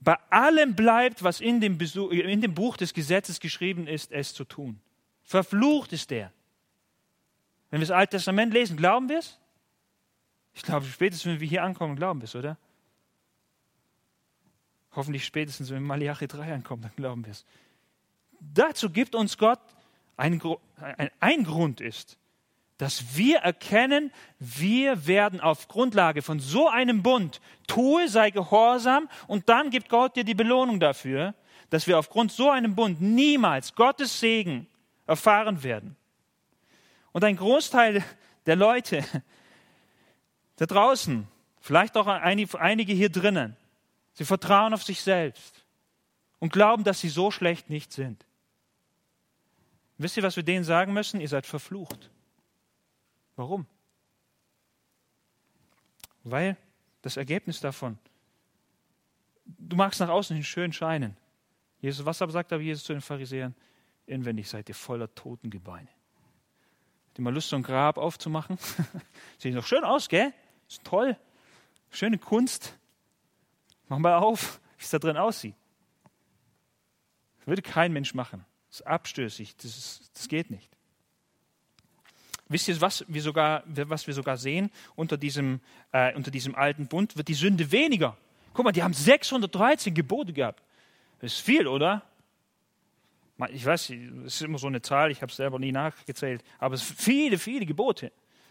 [0.00, 4.34] bei allem bleibt, was in dem, Besuch, in dem Buch des Gesetzes geschrieben ist, es
[4.34, 4.80] zu tun.
[5.22, 6.32] Verflucht ist der.
[7.70, 9.38] Wenn wir das Alte Testament lesen, glauben wir es?
[10.54, 12.56] Ich glaube, spätestens, wenn wir hier ankommen, glauben wir es, oder?
[14.96, 17.44] Hoffentlich spätestens, wenn Malachi 3 ankommen, dann glauben wir es.
[18.40, 19.60] dazu gibt uns Gott
[20.16, 20.40] ein,
[20.80, 22.18] ein, ein Grund ist,
[22.78, 29.50] dass wir erkennen, wir werden auf Grundlage von so einem Bund, tue, sei gehorsam und
[29.50, 31.34] dann gibt Gott dir die Belohnung dafür,
[31.68, 34.66] dass wir aufgrund so einem Bund niemals Gottes Segen
[35.06, 35.96] erfahren werden.
[37.12, 38.02] Und ein Großteil
[38.46, 39.04] der Leute
[40.56, 41.28] da draußen,
[41.60, 43.56] vielleicht auch einige hier drinnen,
[44.16, 45.64] sie vertrauen auf sich selbst
[46.40, 48.26] und glauben, dass sie so schlecht nicht sind.
[49.98, 51.20] Wisst ihr, was wir denen sagen müssen?
[51.20, 52.10] Ihr seid verflucht.
[53.36, 53.66] Warum?
[56.24, 56.56] Weil
[57.02, 57.98] das Ergebnis davon,
[59.44, 61.16] du magst nach außen hin schön scheinen.
[61.80, 63.54] Jesus, was aber sagt aber Jesus zu den Pharisäern?
[64.06, 65.88] Inwendig seid ihr voller Totengebeine.
[67.16, 68.58] Die mal Lust, so ein Grab aufzumachen.
[69.38, 70.32] Sieht doch schön aus, gell?
[70.68, 71.16] Ist toll.
[71.90, 72.76] Schöne Kunst.
[73.88, 75.54] Mach mal auf, wie es da drin aussieht.
[77.38, 78.44] Das würde kein Mensch machen.
[78.68, 79.56] Das ist abstößig.
[79.56, 80.70] Das, ist, das geht nicht.
[82.48, 85.60] Wisst ihr, was wir sogar, was wir sogar sehen unter diesem,
[85.92, 87.16] äh, unter diesem alten Bund?
[87.16, 88.16] Wird die Sünde weniger.
[88.52, 90.62] Guck mal, die haben 613 Gebote gehabt.
[91.20, 92.02] Das ist viel, oder?
[93.50, 96.74] Ich weiß, es ist immer so eine Zahl, ich habe es selber nie nachgezählt, aber
[96.76, 98.10] es sind viele, viele Gebote.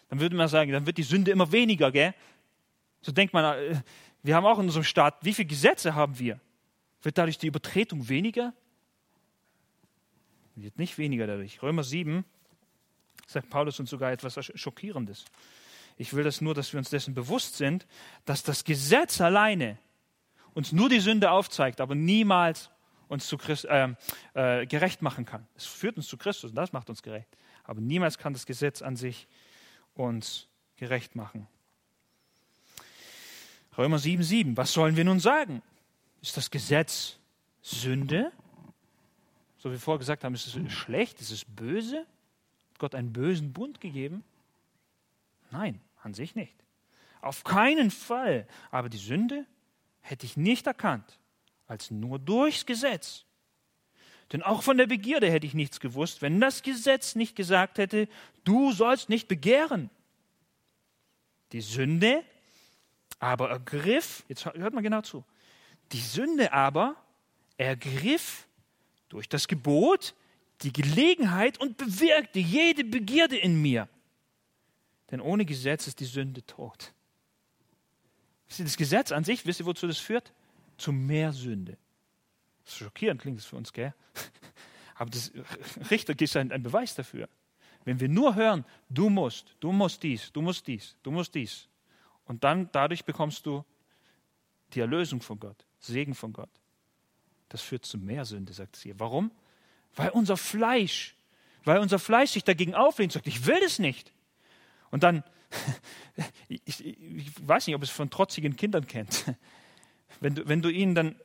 [0.10, 2.14] Dann würde man sagen, dann wird die Sünde immer weniger, gell?
[3.02, 3.76] So denkt man, äh,
[4.26, 6.40] wir haben auch in unserem Staat, wie viele Gesetze haben wir?
[7.04, 8.54] Wird dadurch die Übertretung weniger?
[10.56, 11.62] Wird nicht weniger dadurch.
[11.62, 12.26] Römer 7
[13.28, 15.26] sagt Paulus uns sogar etwas Schockierendes.
[15.98, 17.86] Ich will das nur, dass wir uns dessen bewusst sind,
[18.26, 19.78] dass das Gesetz alleine
[20.56, 22.72] uns nur die Sünde aufzeigt, aber niemals
[23.08, 23.94] uns zu Christ, äh,
[24.34, 25.48] äh, gerecht machen kann.
[25.56, 27.30] Es führt uns zu Christus und das macht uns gerecht.
[27.64, 29.28] Aber niemals kann das Gesetz an sich
[29.94, 30.48] uns
[30.78, 31.48] gerecht machen.
[33.78, 34.56] Römer 7,7.
[34.56, 35.62] Was sollen wir nun sagen?
[36.22, 37.18] Ist das Gesetz
[37.62, 38.32] Sünde?
[39.58, 41.20] So wie wir vorher gesagt haben, ist es schlecht?
[41.22, 42.00] Ist es böse?
[42.70, 44.24] Hat Gott einen bösen Bund gegeben?
[45.52, 46.56] Nein, an sich nicht.
[47.22, 48.48] Auf keinen Fall.
[48.72, 49.46] Aber die Sünde
[50.02, 51.20] hätte ich nicht erkannt,
[51.68, 53.26] als nur durchs Gesetz.
[54.32, 58.08] Denn auch von der Begierde hätte ich nichts gewusst, wenn das Gesetz nicht gesagt hätte,
[58.44, 59.90] du sollst nicht begehren.
[61.52, 62.24] Die Sünde
[63.20, 65.24] aber ergriff, jetzt hört mal genau zu,
[65.92, 66.96] die Sünde aber
[67.58, 68.48] ergriff
[69.10, 70.14] durch das Gebot
[70.62, 73.90] die Gelegenheit und bewirkte jede Begierde in mir.
[75.12, 76.94] Denn ohne Gesetz ist die Sünde tot.
[78.58, 80.34] Das Gesetz an sich, wisst ihr, wozu das führt?
[80.78, 81.78] Zu mehr Sünde.
[82.66, 83.94] Schockierend klingt es für uns, gell?
[84.96, 85.32] Aber das
[85.92, 87.30] Richter ist ein, ein Beweis dafür.
[87.84, 91.68] Wenn wir nur hören, du musst, du musst dies, du musst dies, du musst dies.
[92.26, 93.64] Und dann dadurch bekommst du
[94.74, 96.50] die Erlösung von Gott, Segen von Gott.
[97.50, 99.00] Das führt zu mehr Sünde, sagt sie.
[99.00, 99.32] Warum?
[99.96, 101.16] Weil unser Fleisch,
[101.64, 104.12] weil unser Fleisch sich dagegen auflehnt, sagt, ich will das nicht.
[104.92, 105.24] Und dann,
[106.48, 109.26] ich, ich weiß nicht, ob es von trotzigen Kindern kennt.
[110.22, 111.16] Wenn du, wenn du ihnen dann,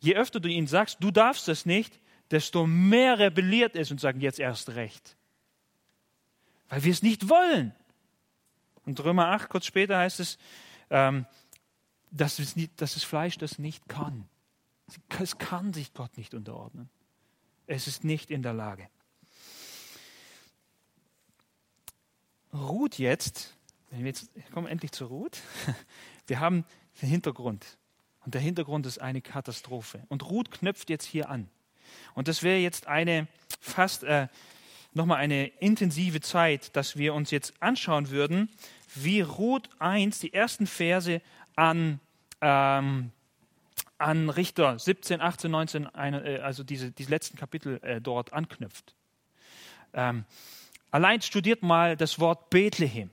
[0.00, 1.98] je öfter du ihnen sagst, du darfst das nicht,
[2.30, 5.16] desto mehr rebelliert es und sagen jetzt erst recht.
[6.68, 7.74] Weil wir es nicht wollen.
[8.86, 10.38] Und Römer 8, kurz später heißt es,
[10.90, 11.26] ähm,
[12.10, 14.28] dass, es nicht, dass das Fleisch das nicht kann.
[15.18, 16.88] Es kann sich Gott nicht unterordnen.
[17.66, 18.88] Es ist nicht in der Lage.
[22.54, 23.54] Ruth jetzt,
[23.90, 25.38] wenn wir jetzt kommen endlich zur Ruth,
[26.28, 26.64] wir haben
[27.02, 27.78] den Hintergrund.
[28.24, 30.02] Und der Hintergrund ist eine Katastrophe.
[30.08, 31.48] Und Ruth knöpft jetzt hier an.
[32.14, 33.28] Und das wäre jetzt eine
[33.60, 34.28] fast äh,
[34.92, 38.48] nochmal eine intensive Zeit, dass wir uns jetzt anschauen würden,
[39.02, 41.20] wie Ruth 1 die ersten Verse
[41.54, 42.00] an,
[42.40, 43.10] ähm,
[43.98, 48.94] an Richter 17, 18, 19, also diese, diese letzten Kapitel äh, dort anknüpft.
[49.94, 50.24] Ähm,
[50.90, 53.10] allein studiert mal das Wort Bethlehem.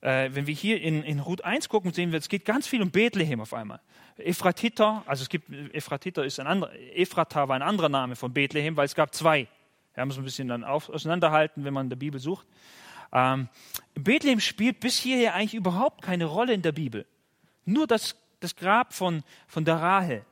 [0.00, 2.82] Äh, wenn wir hier in, in Ruth 1 gucken, sehen wir, es geht ganz viel
[2.82, 3.80] um Bethlehem auf einmal.
[4.16, 8.76] Ephratiter, also es gibt, Ephratiter ist ein anderer, Ephrata war ein anderer Name von Bethlehem,
[8.76, 9.48] weil es gab zwei.
[9.94, 12.46] Wir haben es ein bisschen dann auf, auseinanderhalten, wenn man in der Bibel sucht.
[13.12, 13.48] Ähm,
[13.94, 17.06] Bethlehem spielt bis hierher eigentlich überhaupt keine Rolle in der Bibel.
[17.64, 20.24] Nur das, das Grab von, von der Rahel,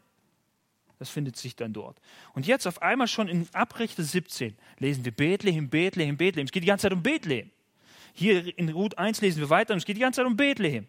[0.98, 2.00] das findet sich dann dort.
[2.34, 6.46] Und jetzt auf einmal schon in Abrichter 17 lesen wir Bethlehem, Bethlehem, Bethlehem.
[6.46, 7.50] Es geht die ganze Zeit um Bethlehem.
[8.14, 10.86] Hier in Ruth 1 lesen wir weiter und es geht die ganze Zeit um Bethlehem.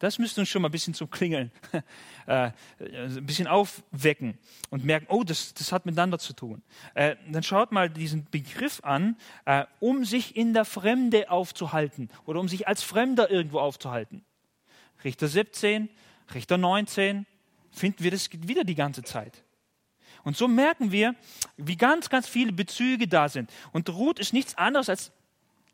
[0.00, 1.52] Das müsste uns schon mal ein bisschen zum Klingeln,
[2.26, 4.38] äh, ein bisschen aufwecken
[4.70, 6.62] und merken, oh, das, das hat miteinander zu tun.
[6.94, 12.40] Äh, dann schaut mal diesen Begriff an, äh, um sich in der Fremde aufzuhalten oder
[12.40, 14.24] um sich als Fremder irgendwo aufzuhalten.
[15.04, 15.90] Richter 17,
[16.34, 17.26] Richter 19,
[17.70, 19.44] finden wir das wieder die ganze Zeit.
[20.24, 21.14] Und so merken wir,
[21.58, 23.50] wie ganz, ganz viele Bezüge da sind.
[23.72, 25.12] Und Ruth ist nichts anderes als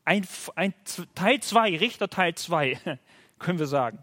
[0.04, 0.74] ein, ein
[1.14, 2.98] Teil 2, Richter Teil 2,
[3.38, 4.02] können wir sagen.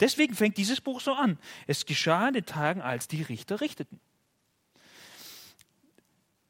[0.00, 1.38] Deswegen fängt dieses Buch so an.
[1.66, 4.00] Es geschah in den Tagen, als die Richter richteten.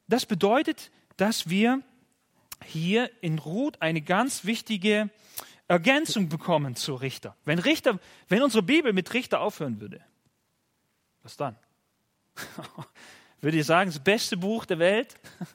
[0.09, 1.83] Das bedeutet, dass wir
[2.65, 5.11] hier in Ruth eine ganz wichtige
[5.69, 7.37] Ergänzung bekommen zu Richter.
[7.45, 10.01] Wenn Richter, wenn unsere Bibel mit Richter aufhören würde,
[11.23, 11.57] was dann?
[13.41, 15.15] würde ich sagen, das beste Buch der Welt?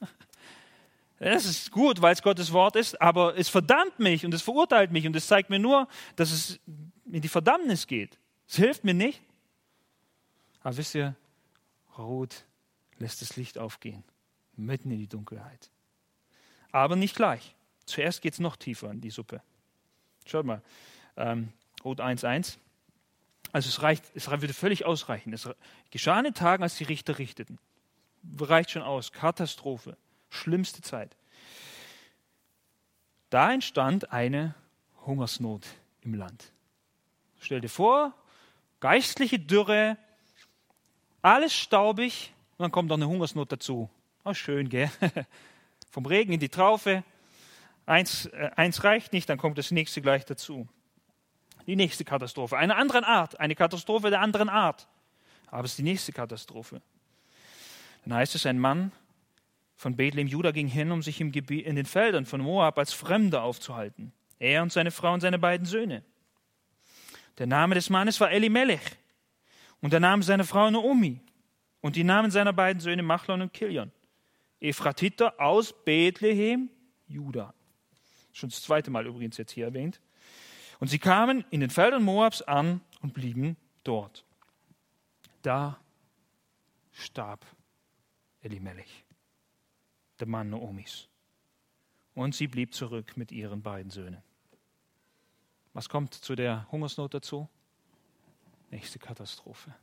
[1.18, 4.92] Das ist gut, weil es Gottes Wort ist, aber es verdammt mich und es verurteilt
[4.92, 6.60] mich und es zeigt mir nur, dass es
[7.10, 8.18] in die Verdammnis geht.
[8.48, 9.22] Es hilft mir nicht.
[10.62, 11.14] Aber wisst ihr,
[11.98, 12.44] Ruth
[12.98, 14.04] lässt das Licht aufgehen,
[14.56, 15.70] mitten in die Dunkelheit.
[16.72, 17.54] Aber nicht gleich.
[17.84, 19.42] Zuerst geht es noch tiefer in die Suppe.
[20.26, 20.62] Schaut mal,
[21.16, 21.52] ähm,
[21.84, 22.58] Ruth 1,1.
[23.52, 25.32] Also es reicht, es würde völlig ausreichen.
[25.32, 25.48] Es
[25.90, 27.58] geschah in den Tagen, als die Richter richteten.
[28.40, 29.12] Reicht schon aus.
[29.12, 29.96] Katastrophe.
[30.30, 31.16] Schlimmste Zeit.
[33.30, 34.54] Da entstand eine
[35.06, 35.64] Hungersnot
[36.02, 36.52] im Land.
[37.46, 38.12] Stell dir vor,
[38.80, 39.96] geistliche Dürre,
[41.22, 43.88] alles staubig, und dann kommt noch eine Hungersnot dazu.
[44.24, 44.90] Oh, schön, gell?
[45.92, 47.04] Vom Regen in die Traufe.
[47.86, 50.66] Eins, äh, eins reicht nicht, dann kommt das nächste gleich dazu.
[51.68, 52.56] Die nächste Katastrophe.
[52.58, 54.88] Eine andere Art, eine Katastrophe der anderen Art.
[55.46, 56.82] Aber es ist die nächste Katastrophe.
[58.04, 58.90] Dann heißt es, ein Mann
[59.76, 62.92] von Bethlehem Juda ging hin, um sich im Gebiet, in den Feldern von Moab als
[62.92, 64.12] Fremder aufzuhalten.
[64.40, 66.02] Er und seine Frau und seine beiden Söhne.
[67.38, 68.80] Der Name des Mannes war Elimelech
[69.80, 71.20] und der Name seiner Frau Naomi
[71.80, 73.92] und die Namen seiner beiden Söhne Machlon und Kilion.
[74.60, 76.70] Ephratiter aus Bethlehem,
[77.06, 77.52] Juda.
[78.32, 80.00] Schon das zweite Mal übrigens jetzt hier erwähnt.
[80.78, 84.24] Und sie kamen in den Feldern Moabs an und blieben dort.
[85.42, 85.78] Da
[86.92, 87.46] starb
[88.40, 89.04] Elimelech
[90.20, 91.08] der Mann Naomis.
[92.14, 94.22] Und sie blieb zurück mit ihren beiden Söhnen.
[95.76, 97.50] Was kommt zu der Hungersnot dazu?
[98.70, 99.74] Nächste Katastrophe.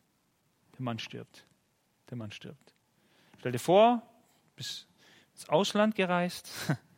[0.74, 1.46] Der Mann stirbt.
[2.10, 2.74] Der Mann stirbt.
[3.38, 4.02] Stell dir vor,
[4.56, 4.88] bist
[5.34, 6.50] ins Ausland gereist,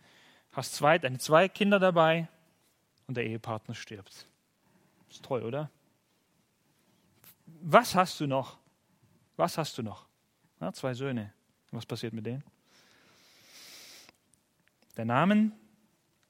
[0.53, 2.29] hast zwei, deine zwei Kinder dabei
[3.05, 4.29] und der Ehepartner stirbt.
[5.09, 5.69] Ist toll, oder?
[7.63, 8.57] Was hast du noch?
[9.35, 10.07] Was hast du noch?
[10.61, 11.33] Ja, zwei Söhne.
[11.71, 12.45] Was passiert mit denen?
[14.95, 15.51] Der Namen,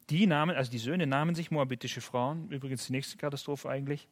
[0.10, 4.08] die Namen, also die Söhne nahmen sich moabitische Frauen, übrigens die nächste Katastrophe eigentlich.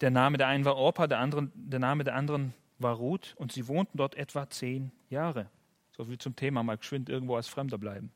[0.00, 3.52] Der Name der einen war Orpa, der, anderen, der Name der anderen war Ruth und
[3.52, 5.50] sie wohnten dort etwa zehn Jahre.
[5.96, 8.12] So viel zum Thema, mal geschwind irgendwo als Fremder bleiben.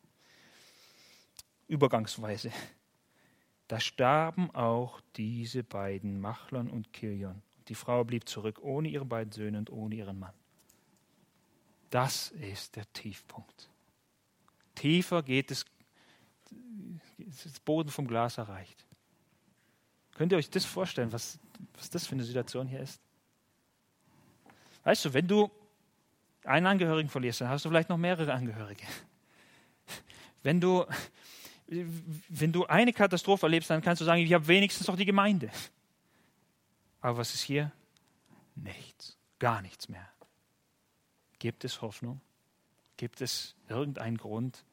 [1.66, 2.52] Übergangsweise.
[3.66, 7.42] Da starben auch diese beiden, Machlon und Kilion.
[7.68, 10.34] Die Frau blieb zurück ohne ihre beiden Söhne und ohne ihren Mann.
[11.90, 13.71] Das ist der Tiefpunkt.
[14.74, 15.64] Tiefer geht es,
[17.44, 18.84] das Boden vom Glas erreicht.
[20.14, 21.38] Könnt ihr euch das vorstellen, was,
[21.76, 23.00] was das für eine Situation hier ist?
[24.84, 25.50] Weißt du, wenn du
[26.44, 28.84] einen Angehörigen verlierst, dann hast du vielleicht noch mehrere Angehörige.
[30.42, 30.84] Wenn du,
[31.66, 35.50] wenn du eine Katastrophe erlebst, dann kannst du sagen, ich habe wenigstens noch die Gemeinde.
[37.00, 37.72] Aber was ist hier?
[38.54, 40.08] Nichts, gar nichts mehr.
[41.38, 42.20] Gibt es Hoffnung?
[43.02, 44.64] Gibt es irgendeinen Grund,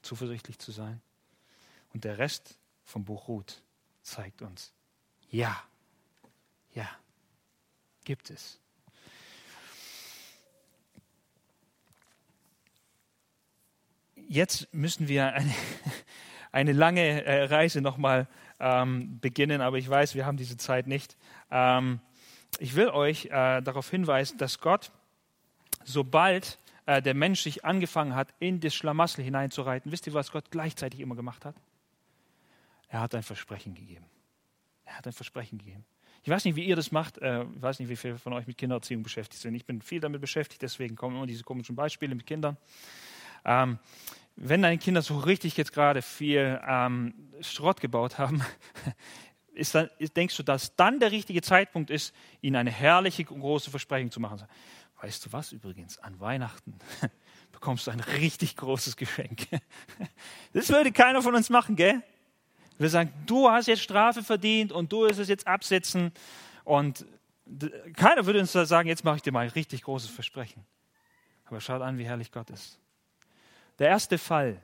[0.00, 1.02] zuversichtlich zu sein?
[1.92, 3.62] Und der Rest vom Buch Ruth
[4.00, 4.72] zeigt uns,
[5.28, 5.54] ja,
[6.72, 6.88] ja,
[8.06, 8.58] gibt es.
[14.14, 15.54] Jetzt müssen wir eine,
[16.52, 18.28] eine lange äh, Reise nochmal
[18.60, 21.18] ähm, beginnen, aber ich weiß, wir haben diese Zeit nicht.
[21.50, 22.00] Ähm,
[22.60, 24.90] ich will euch äh, darauf hinweisen, dass Gott,
[25.84, 26.56] sobald
[26.88, 31.00] äh, der Mensch sich angefangen hat, in das Schlamassel hineinzureiten, wisst ihr, was Gott gleichzeitig
[31.00, 31.54] immer gemacht hat?
[32.88, 34.06] Er hat ein Versprechen gegeben.
[34.86, 35.84] Er hat ein Versprechen gegeben.
[36.22, 37.18] Ich weiß nicht, wie ihr das macht.
[37.18, 39.54] Äh, ich weiß nicht, wie viele von euch mit Kindererziehung beschäftigt sind.
[39.54, 42.56] Ich bin viel damit beschäftigt, deswegen kommen immer diese komischen Beispiele mit Kindern.
[43.44, 43.78] Ähm,
[44.36, 47.12] wenn deine Kinder so richtig jetzt gerade viel ähm,
[47.42, 48.42] Schrott gebaut haben,
[49.72, 54.20] dann, denkst du, dass dann der richtige Zeitpunkt ist, ihnen eine herrliche, große Versprechung zu
[54.20, 54.42] machen.
[55.00, 55.98] Weißt du was übrigens?
[55.98, 56.78] An Weihnachten
[57.52, 59.46] bekommst du ein richtig großes Geschenk.
[60.54, 62.02] Das würde keiner von uns machen, gell?
[62.78, 66.10] Wir sagen, du hast jetzt Strafe verdient und du wirst es jetzt absetzen.
[66.64, 67.04] Und
[67.94, 70.64] keiner würde uns sagen, jetzt mache ich dir mal ein richtig großes Versprechen.
[71.44, 72.78] Aber schaut an, wie herrlich Gott ist.
[73.78, 74.60] Der erste Fall,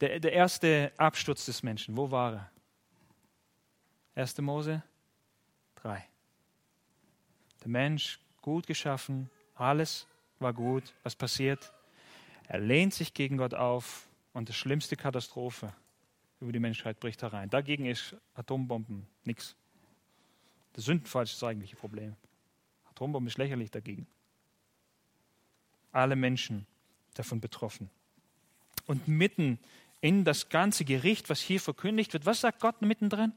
[0.00, 2.50] der, der erste Absturz des Menschen, wo war er?
[4.14, 4.38] 1.
[4.38, 4.82] Mose
[5.76, 6.04] 3.
[7.62, 9.30] Der Mensch, gut geschaffen,
[9.60, 10.06] Alles
[10.38, 10.94] war gut.
[11.02, 11.70] Was passiert?
[12.48, 15.72] Er lehnt sich gegen Gott auf und die schlimmste Katastrophe
[16.40, 17.50] über die Menschheit bricht herein.
[17.50, 19.54] Dagegen ist Atombomben nichts.
[20.74, 22.16] Der Sündenfall ist das eigentliche Problem.
[22.88, 24.06] Atombomben ist lächerlich dagegen.
[25.92, 26.66] Alle Menschen
[27.12, 27.90] davon betroffen.
[28.86, 29.58] Und mitten
[30.00, 33.34] in das ganze Gericht, was hier verkündigt wird, was sagt Gott mittendrin?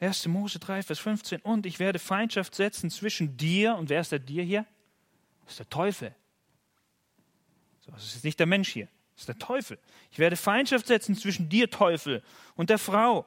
[0.00, 0.26] 1.
[0.26, 1.40] Mose 3, Vers 15.
[1.40, 4.66] Und ich werde Feindschaft setzen zwischen dir und wer ist der dir hier?
[5.44, 6.14] Das ist der Teufel.
[7.80, 8.88] So, das ist nicht der Mensch hier.
[9.14, 9.78] Das ist der Teufel.
[10.10, 12.22] Ich werde Feindschaft setzen zwischen dir, Teufel,
[12.54, 13.24] und der Frau.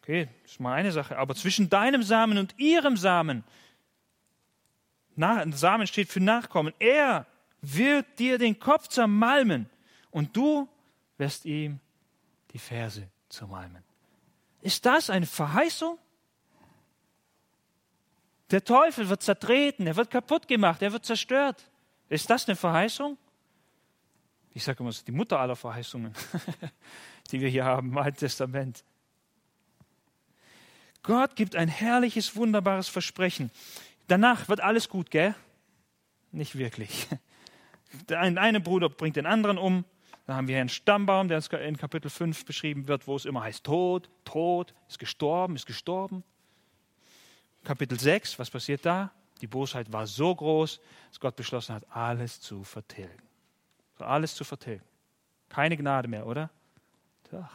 [0.00, 1.18] Okay, das ist mal eine Sache.
[1.18, 3.44] Aber zwischen deinem Samen und ihrem Samen.
[5.16, 6.72] Na, Samen steht für Nachkommen.
[6.78, 7.26] Er
[7.60, 9.68] wird dir den Kopf zermalmen
[10.10, 10.68] und du
[11.18, 11.80] wirst ihm
[12.52, 13.87] die Ferse zermalmen.
[14.68, 15.98] Ist das eine Verheißung?
[18.50, 21.70] Der Teufel wird zertreten, er wird kaputt gemacht, er wird zerstört.
[22.10, 23.16] Ist das eine Verheißung?
[24.52, 26.12] Ich sage immer, es ist die Mutter aller Verheißungen,
[27.30, 28.84] die wir hier haben im Alten Testament.
[31.02, 33.50] Gott gibt ein herrliches, wunderbares Versprechen.
[34.06, 35.34] Danach wird alles gut, gell?
[36.30, 37.06] Nicht wirklich.
[38.10, 39.86] Der eine Bruder bringt den anderen um,
[40.28, 43.44] dann haben wir hier einen Stammbaum, der in Kapitel 5 beschrieben wird, wo es immer
[43.44, 46.22] heißt Tod, Tod, ist gestorben, ist gestorben.
[47.64, 49.10] Kapitel 6, was passiert da?
[49.40, 53.22] Die Bosheit war so groß, dass Gott beschlossen hat, alles zu vertilgen.
[53.96, 54.84] Alles zu vertilgen.
[55.48, 56.50] Keine Gnade mehr, oder?
[57.30, 57.48] Doch.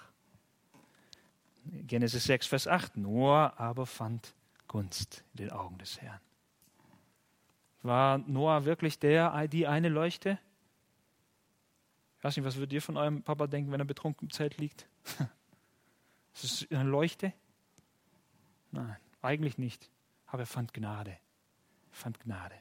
[1.86, 2.98] Genesis 6, Vers 8.
[2.98, 4.34] Noah aber fand
[4.68, 6.20] Gunst in den Augen des Herrn.
[7.84, 10.40] War Noah wirklich der, die eine Leuchte?
[12.24, 14.58] Ich weiß nicht, was würdet ihr von eurem Papa denken, wenn er betrunken im Zelt
[14.58, 14.88] liegt?
[16.34, 17.34] Ist es eine Leuchte?
[18.72, 19.90] Nein, eigentlich nicht.
[20.28, 21.12] Aber er fand Gnade.
[21.12, 21.18] Er
[21.92, 22.56] fand Gnade.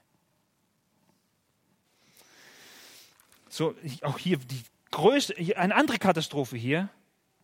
[3.49, 6.89] So, auch hier die größte, eine andere Katastrophe hier.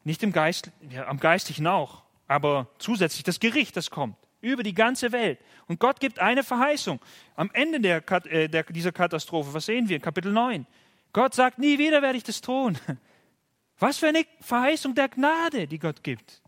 [0.03, 4.75] Nicht im Geist, ja, am Geistlichen auch, aber zusätzlich das Gericht, das kommt über die
[4.75, 5.39] ganze Welt.
[5.69, 6.99] Und Gott gibt eine Verheißung.
[7.37, 10.01] Am Ende der, äh, der, dieser Katastrophe, was sehen wir?
[10.01, 10.67] Kapitel 9.
[11.13, 12.79] Gott sagt, nie wieder werde ich das tun.
[13.79, 16.43] Was für eine Verheißung der Gnade, die Gott gibt.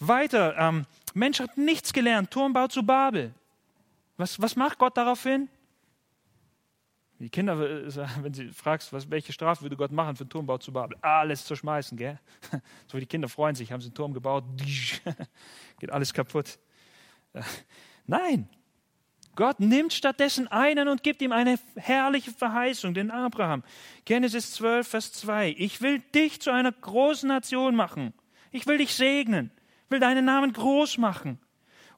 [0.00, 3.34] Weiter, ähm, Mensch hat nichts gelernt, Turmbau zu Babel.
[4.16, 5.48] Was, was macht Gott daraufhin?
[7.18, 7.90] Die Kinder, äh,
[8.22, 10.96] wenn sie fragst, was, welche Strafe würde Gott machen für den Turmbau zu Babel?
[11.00, 12.18] Alles zu schmeißen, gell?
[12.86, 14.44] So wie die Kinder freuen sich, haben sie einen Turm gebaut,
[15.78, 16.58] geht alles kaputt.
[17.32, 17.42] Äh,
[18.06, 18.48] nein,
[19.38, 23.62] Gott nimmt stattdessen einen und gibt ihm eine herrliche Verheißung, den Abraham.
[24.04, 25.54] Genesis 12, Vers 2.
[25.56, 28.12] Ich will dich zu einer großen Nation machen.
[28.50, 29.52] Ich will dich segnen,
[29.90, 31.38] will deinen Namen groß machen.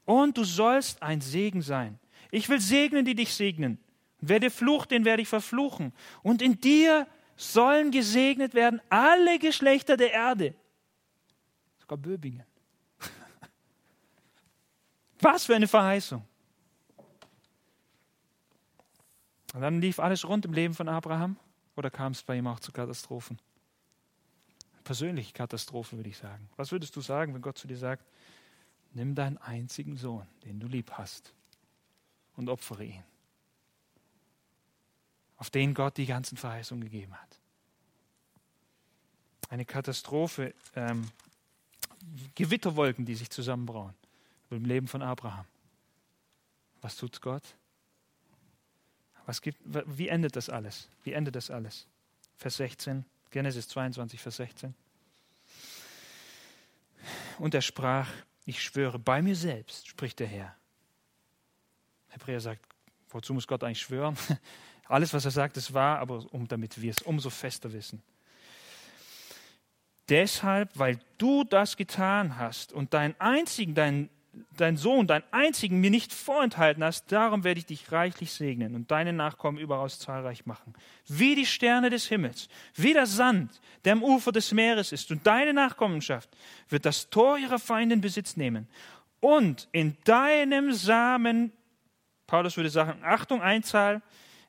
[0.05, 1.97] Und du sollst ein Segen sein.
[2.29, 3.79] Ich will segnen, die dich segnen.
[4.19, 5.93] Wer dir flucht, den werde ich verfluchen.
[6.21, 10.53] Und in dir sollen gesegnet werden alle Geschlechter der Erde.
[11.79, 12.45] Sogar Böbingen.
[15.19, 16.23] Was für eine Verheißung.
[19.53, 21.37] Und dann lief alles rund im Leben von Abraham
[21.75, 23.39] oder kam es bei ihm auch zu Katastrophen?
[24.83, 26.49] Persönliche Katastrophen, würde ich sagen.
[26.55, 28.05] Was würdest du sagen, wenn Gott zu dir sagt,
[28.93, 31.33] nimm deinen einzigen Sohn, den du lieb hast,
[32.35, 33.03] und opfere ihn,
[35.37, 37.39] auf den Gott die ganzen Verheißungen gegeben hat?
[39.49, 41.09] Eine Katastrophe, ähm,
[42.35, 43.93] Gewitterwolken, die sich zusammenbrauen
[44.49, 45.45] im Leben von Abraham.
[46.81, 47.43] Was tut Gott?
[49.25, 50.89] Was gibt, wie endet das alles?
[51.03, 51.87] Wie endet das alles?
[52.37, 54.73] Vers 16, Genesis 22, Vers 16.
[57.39, 58.09] Und er sprach,
[58.45, 60.55] ich schwöre bei mir selbst, spricht der Herr.
[62.09, 62.65] Hebräer sagt,
[63.09, 64.17] wozu muss Gott eigentlich schwören?
[64.87, 68.03] Alles, was er sagt, ist wahr, aber um, damit wir es umso fester wissen.
[70.09, 74.09] Deshalb, weil du das getan hast und deinen einzigen, deinen
[74.57, 78.89] dein Sohn, deinen einzigen, mir nicht vorenthalten hast, darum werde ich dich reichlich segnen und
[78.91, 80.73] deine Nachkommen überaus zahlreich machen.
[81.07, 85.11] Wie die Sterne des Himmels, wie der Sand, der am Ufer des Meeres ist.
[85.11, 86.29] Und deine Nachkommenschaft
[86.69, 88.67] wird das Tor ihrer Feinde in Besitz nehmen.
[89.19, 91.51] Und in deinem Samen,
[92.25, 94.01] Paulus würde sagen, Achtung, Einzahl,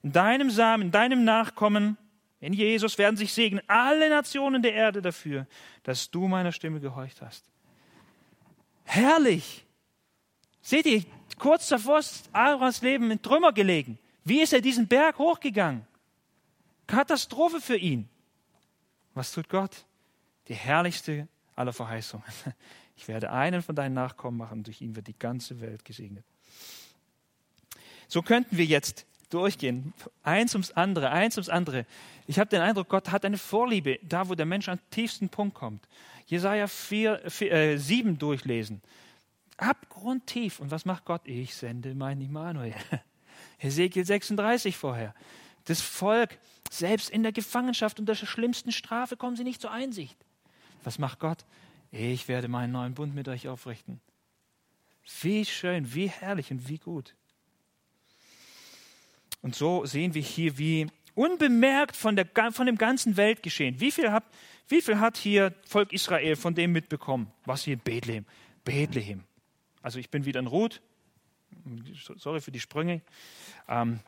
[0.03, 1.99] in deinem Samen, in deinem Nachkommen,
[2.41, 5.47] in Jesus werden sich segnen alle Nationen der Erde dafür,
[5.85, 7.45] dass du meiner Stimme gehorcht hast.
[8.85, 9.65] Herrlich!
[10.63, 11.05] Seht ihr,
[11.39, 13.99] kurz davor ist Abrahams Leben in Trümmer gelegen.
[14.25, 15.85] Wie ist er diesen Berg hochgegangen?
[16.87, 18.09] Katastrophe für ihn.
[19.15, 19.85] Was tut Gott?
[20.49, 22.25] Die herrlichste aller Verheißungen.
[22.95, 26.25] Ich werde einen von deinen Nachkommen machen, durch ihn wird die ganze Welt gesegnet.
[28.07, 29.93] So könnten wir jetzt durchgehen.
[30.23, 31.87] Eins ums andere, eins ums andere.
[32.27, 35.55] Ich habe den Eindruck, Gott hat eine Vorliebe, da wo der Mensch am tiefsten Punkt
[35.55, 35.89] kommt.
[36.27, 38.83] Jesaja 4, 4, äh, 7 durchlesen.
[39.63, 40.61] Abgrundtief.
[40.61, 41.23] Und was macht Gott?
[41.25, 42.75] Ich sende mein Immanuel.
[43.59, 45.15] Hesekiel 36 vorher.
[45.65, 46.39] Das Volk,
[46.71, 50.19] selbst in der Gefangenschaft unter der schlimmsten Strafe, kommen sie nicht zur Einsicht.
[50.85, 51.45] Was macht Gott?
[51.91, 54.01] Ich werde meinen neuen Bund mit euch aufrichten.
[55.21, 57.15] Wie schön, wie herrlich und wie gut.
[59.43, 63.81] Und so sehen wir hier, wie unbemerkt von, der, von dem ganzen Weltgeschehen.
[63.81, 64.25] Wie viel, hat,
[64.69, 67.31] wie viel hat hier Volk Israel von dem mitbekommen?
[67.45, 68.25] Was hier in Bethlehem?
[68.65, 69.25] Bethlehem.
[69.83, 70.81] Also ich bin wieder in Ruth.
[72.17, 73.03] Sorry für die Sprünge.
[73.69, 74.01] Ähm,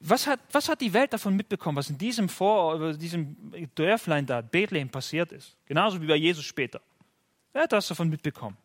[0.00, 3.36] was hat, was hat die Welt davon mitbekommen, was in diesem Vor, diesem
[3.74, 5.56] Dörflein da, Bethlehem, passiert ist?
[5.64, 6.82] Genauso wie bei Jesus später.
[7.54, 8.56] Wer hat das davon mitbekommen?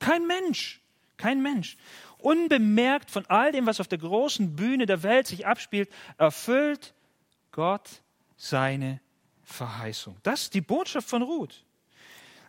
[0.00, 0.80] Kein Mensch.
[1.16, 1.76] Kein Mensch.
[2.18, 6.94] Unbemerkt von all dem, was auf der großen Bühne der Welt sich abspielt, erfüllt
[7.52, 8.02] Gott
[8.36, 9.00] seine
[9.44, 10.16] Verheißung.
[10.22, 11.64] Das ist die Botschaft von Ruth.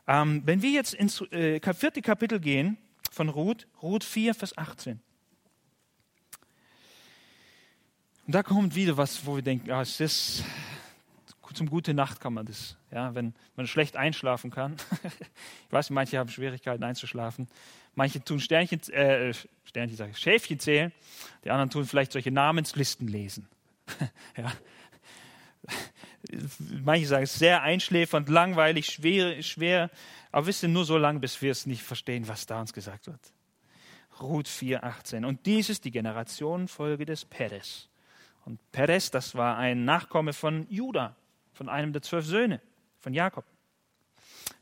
[0.10, 2.80] Ähm, wenn wir jetzt ins äh, vierte Kapitel gehen
[3.12, 4.99] von Ruth, Ruth 4, Vers 18.
[8.26, 10.43] Und da kommt wieder was, wo wir denken, ah, es ist
[11.53, 12.76] zum gute Nacht kann man das.
[12.91, 14.78] Ja, wenn man schlecht einschlafen kann.
[15.03, 17.47] ich weiß, manche haben Schwierigkeiten einzuschlafen.
[17.93, 19.32] Manche tun Sternchen, äh,
[19.64, 20.91] Sternchen sage ich, Schäfchen zählen.
[21.43, 23.47] Die anderen tun vielleicht solche Namenslisten lesen.
[24.38, 24.51] ja.
[26.84, 29.89] Manche sagen, es sehr einschläfernd, langweilig, schwer, schwer.
[30.32, 33.07] Aber wisst ihr, nur so lange, bis wir es nicht verstehen, was da uns gesagt
[33.07, 33.34] wird.
[34.22, 35.26] Ruth 4,18.
[35.26, 37.88] Und dies ist die Generationenfolge des Perez.
[38.45, 41.15] Und Perez, das war ein Nachkomme von Judah,
[41.53, 42.61] von einem der zwölf Söhne
[42.99, 43.45] von Jakob.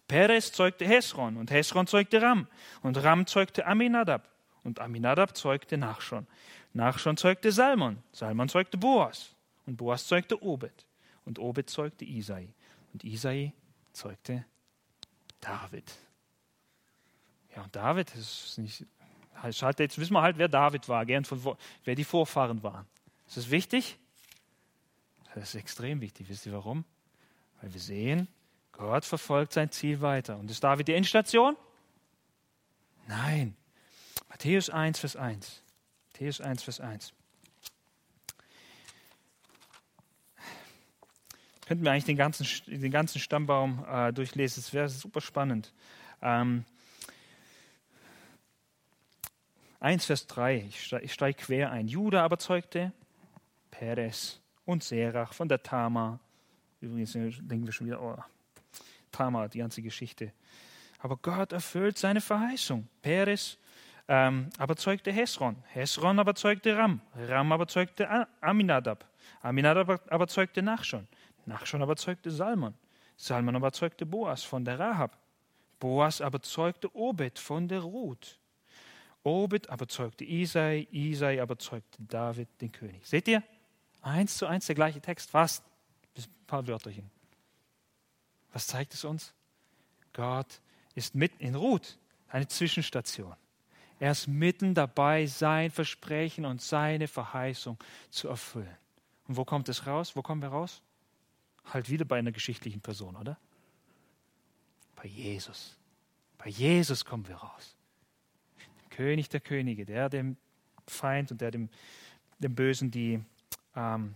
[0.07, 2.47] Perez zeugte Hesron und Hesron zeugte Ram
[2.81, 4.29] und Ram zeugte Aminadab
[4.63, 6.27] und Aminadab zeugte Nachschon.
[6.73, 9.35] Nachschon zeugte Salmon, Salmon zeugte Boas
[9.65, 10.86] und Boas zeugte Obed
[11.27, 12.47] und Obed zeugte Isai
[12.93, 13.53] und Isai
[13.91, 14.45] zeugte
[15.41, 15.93] David.
[17.55, 18.85] Ja, und David ist nicht,
[19.35, 22.87] halt, jetzt wissen wir halt, wer David war, gern von, wer die Vorfahren waren.
[23.27, 23.97] Ist das wichtig?
[25.35, 26.29] Das ist extrem wichtig.
[26.29, 26.85] Wisst ihr warum?
[27.61, 28.27] Weil wir sehen,
[28.71, 30.37] Gott verfolgt sein Ziel weiter.
[30.37, 31.57] Und ist David die Endstation?
[33.07, 33.55] Nein.
[34.29, 35.61] Matthäus 1, Vers 1.
[36.07, 37.13] Matthäus 1, Vers 1.
[41.67, 45.73] Könnten wir eigentlich den ganzen, den ganzen Stammbaum äh, durchlesen, das wäre super spannend.
[46.21, 46.63] Ähm,
[49.81, 51.89] 1, Vers 3, ich steige steig quer ein.
[51.89, 52.93] Judah aber zeugte
[53.69, 56.21] Perez und Serach von der Tama.
[56.79, 58.17] Übrigens denken wir schon wieder, oh,
[59.11, 60.31] Tama, die ganze Geschichte.
[60.99, 62.87] Aber Gott erfüllt seine Verheißung.
[63.01, 63.57] Perez
[64.07, 65.57] ähm, aber zeugte Hesron.
[65.73, 67.01] Hesron aber zeugte Ram.
[67.13, 69.05] Ram aber zeugte Aminadab.
[69.41, 71.07] Aminadab aber zeugte Nachschon.
[71.47, 72.73] Nachschon aber zeugte Salmon.
[73.15, 75.17] Salmon aber zeugte Boas von der Rahab.
[75.79, 78.39] Boas aber zeugte Obed von der Ruth.
[79.23, 83.07] Obed aber zeugte Isai, Isai aber zeugte David, den König.
[83.07, 83.43] Seht ihr?
[84.01, 85.63] Eins zu eins der gleiche Text, fast.
[86.17, 87.09] Ein paar Wörterchen.
[88.51, 89.33] Was zeigt es uns?
[90.13, 90.61] Gott
[90.95, 91.97] ist mitten in Ruth,
[92.29, 93.35] eine Zwischenstation.
[93.99, 97.77] Er ist mitten dabei, sein Versprechen und seine Verheißung
[98.09, 98.77] zu erfüllen.
[99.27, 100.15] Und wo kommt es raus?
[100.15, 100.81] Wo kommen wir raus?
[101.73, 103.37] Halt wieder bei einer geschichtlichen Person, oder?
[104.95, 105.77] Bei Jesus.
[106.37, 107.75] Bei Jesus kommen wir raus.
[108.57, 110.37] Dem König der Könige, der dem
[110.87, 111.69] Feind und der dem,
[112.39, 113.23] dem Bösen die,
[113.75, 114.15] ähm,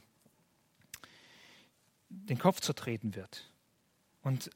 [2.10, 3.50] den Kopf zertreten wird.
[4.24, 4.50] Und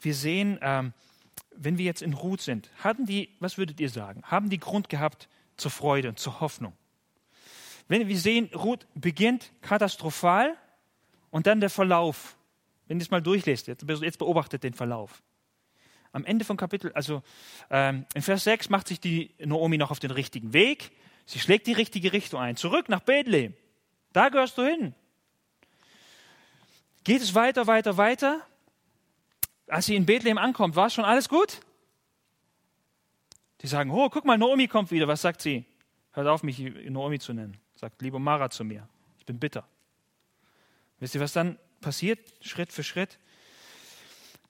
[0.00, 0.92] wir sehen, ähm,
[1.50, 4.88] wenn wir jetzt in Ruth sind, hatten die, was würdet ihr sagen, haben die Grund
[4.88, 6.72] gehabt zur Freude und zur Hoffnung?
[7.88, 10.56] Wenn wir sehen, Ruth beginnt katastrophal,
[11.30, 12.36] und dann der Verlauf.
[12.86, 15.22] Wenn ihr es mal durchlest, jetzt, jetzt beobachtet den Verlauf.
[16.12, 17.22] Am Ende von Kapitel, also
[17.70, 20.90] ähm, in Vers 6 macht sich die Naomi noch auf den richtigen Weg.
[21.26, 22.56] Sie schlägt die richtige Richtung ein.
[22.56, 23.54] Zurück nach Bethlehem.
[24.14, 24.94] Da gehörst du hin.
[27.04, 28.40] Geht es weiter, weiter, weiter?
[29.66, 31.60] Als sie in Bethlehem ankommt, war es schon alles gut?
[33.60, 35.08] Die sagen, oh, guck mal, Naomi kommt wieder.
[35.08, 35.66] Was sagt sie?
[36.12, 37.58] Hört auf, mich Naomi zu nennen.
[37.74, 38.88] Sagt, liebe Mara zu mir.
[39.18, 39.68] Ich bin bitter.
[41.00, 43.18] Wisst ihr, was dann passiert, Schritt für Schritt?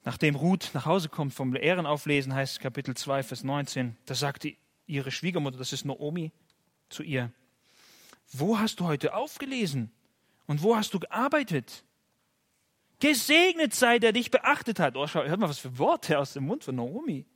[0.05, 4.55] Nachdem Ruth nach Hause kommt vom Ehrenauflesen, heißt Kapitel 2, Vers 19, da sagte
[4.87, 6.33] ihre Schwiegermutter, das ist Naomi,
[6.89, 7.31] zu ihr,
[8.33, 9.91] wo hast du heute aufgelesen
[10.47, 11.85] und wo hast du gearbeitet?
[13.01, 14.97] Gesegnet sei, der dich beachtet hat.
[14.97, 17.27] Oh, schau, hört mal, was für Worte aus dem Mund von Naomi.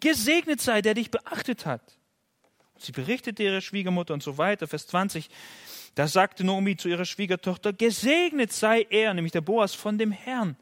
[0.00, 1.96] Gesegnet sei, der dich beachtet hat
[2.78, 4.66] Sie berichtete ihrer Schwiegermutter und so weiter.
[4.66, 5.28] Vers 20.
[5.96, 10.54] Da sagte Naomi zu ihrer Schwiegertochter, gesegnet sei er, nämlich der Boas, von dem Herrn,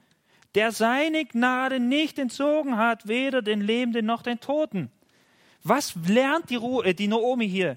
[0.55, 4.93] der seine Gnade nicht entzogen hat, weder den Lebenden noch den Toten.
[5.64, 7.76] Was lernt die, Ru äh, die Naomi hier?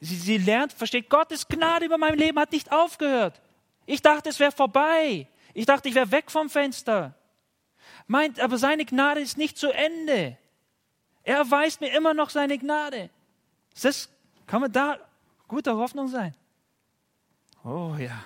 [0.00, 3.42] Sie, sie lernt, versteht, Gottes Gnade über mein Leben hat nicht aufgehört.
[3.86, 5.26] Ich dachte, es wäre vorbei.
[5.52, 7.16] Ich dachte, ich wäre weg vom Fenster.
[8.06, 10.38] Meint, aber seine Gnade ist nicht zu Ende.
[11.24, 13.10] Er erweist mir immer noch seine Gnade.
[13.82, 14.08] Das,
[14.46, 15.00] kann man da
[15.48, 16.36] guter Hoffnung sein?
[17.64, 18.24] Oh ja.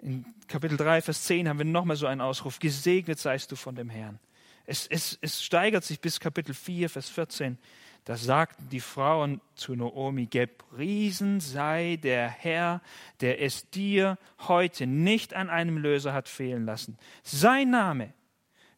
[0.00, 2.58] In Kapitel 3, Vers 10 haben wir nochmal so einen Ausruf.
[2.58, 4.18] Gesegnet seist du von dem Herrn.
[4.64, 7.58] Es, es, es steigert sich bis Kapitel 4, Vers 14.
[8.04, 12.80] Da sagten die Frauen zu Naomi, gepriesen sei der Herr,
[13.20, 16.98] der es dir heute nicht an einem Löser hat fehlen lassen.
[17.22, 18.14] Sein Name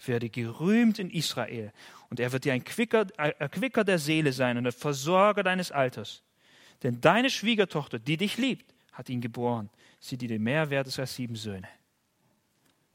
[0.04, 1.72] werde gerühmt in Israel
[2.10, 6.22] und er wird dir ein Quicker, Erquicker der Seele sein und der Versorger deines Alters.
[6.82, 9.70] Denn deine Schwiegertochter, die dich liebt, hat ihn geboren.
[10.00, 11.68] Sie, die dir mehr wert ist als sieben Söhne.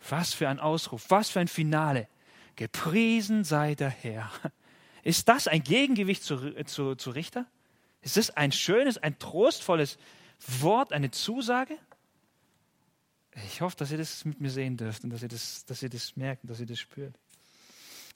[0.10, 2.08] Was für ein Ausruf, was für ein Finale.
[2.56, 4.32] Gepriesen sei der Herr.
[5.04, 7.46] Ist das ein Gegengewicht zu, zu, zu Richter?
[8.02, 9.98] Ist das ein schönes, ein trostvolles
[10.60, 11.78] Wort, eine Zusage?
[13.48, 15.90] Ich hoffe, dass ihr das mit mir sehen dürft und dass ihr das, dass ihr
[15.90, 17.16] das merkt dass ihr das spürt.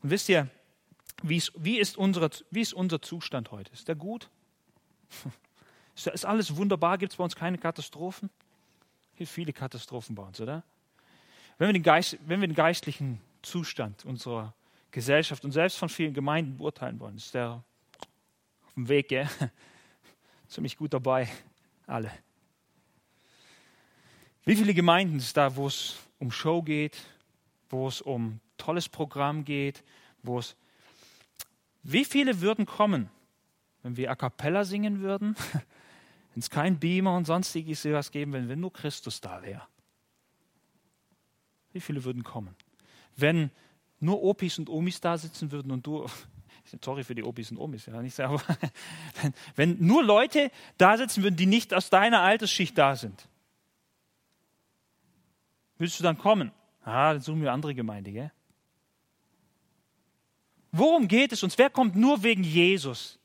[0.02, 0.50] Und wisst ihr,
[1.22, 3.72] wie ist, wie ist, unser, wie ist unser Zustand heute?
[3.72, 4.30] Ist der gut?
[5.96, 6.98] Ist alles wunderbar?
[6.98, 8.30] Gibt es bei uns keine Katastrophen?
[9.14, 10.64] Es gibt viele Katastrophen bei uns, oder?
[11.58, 14.54] Wenn wir den, Geist, wenn wir den geistlichen Zustand unserer
[14.92, 17.64] Gesellschaft und selbst von vielen Gemeinden beurteilen wollen, ist der
[18.66, 19.30] auf dem Weg, gell?
[20.48, 21.30] ziemlich gut dabei,
[21.88, 22.12] alle.
[24.46, 26.98] Wie viele Gemeinden ist da, wo es um Show geht,
[27.70, 29.84] wo es um tolles Programm geht,
[30.22, 30.56] wo es
[31.84, 33.10] wie viele würden kommen,
[33.82, 35.36] wenn wir a cappella singen würden,
[36.34, 39.68] wenn es kein Beamer und sonstiges sowas geben, wenn, wenn nur Christus da wäre?
[41.72, 42.56] Wie viele würden kommen?
[43.16, 43.52] Wenn
[44.00, 46.08] nur Opis und Omis da sitzen würden und du,
[46.84, 48.42] sorry für die Opis und Omis, ja, nicht selber,
[49.22, 53.28] wenn, wenn nur Leute da sitzen würden, die nicht aus deiner Altersschicht da sind,
[55.78, 56.52] willst du dann kommen?
[56.84, 58.32] Ah, dann suchen wir andere Gemeinde, gell?
[60.72, 61.58] Worum geht es uns?
[61.60, 63.20] Wer kommt nur wegen Jesus?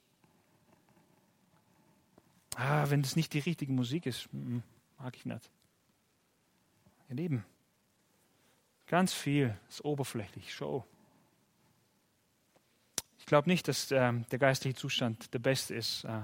[2.61, 5.51] Ah, wenn das nicht die richtige Musik ist, mag ich nicht.
[7.09, 7.45] Ihr Lieben,
[8.89, 10.83] Ganz viel ist oberflächlich, Show.
[13.19, 16.05] Ich glaube nicht, dass äh, der geistliche Zustand der beste ist.
[16.05, 16.23] Äh,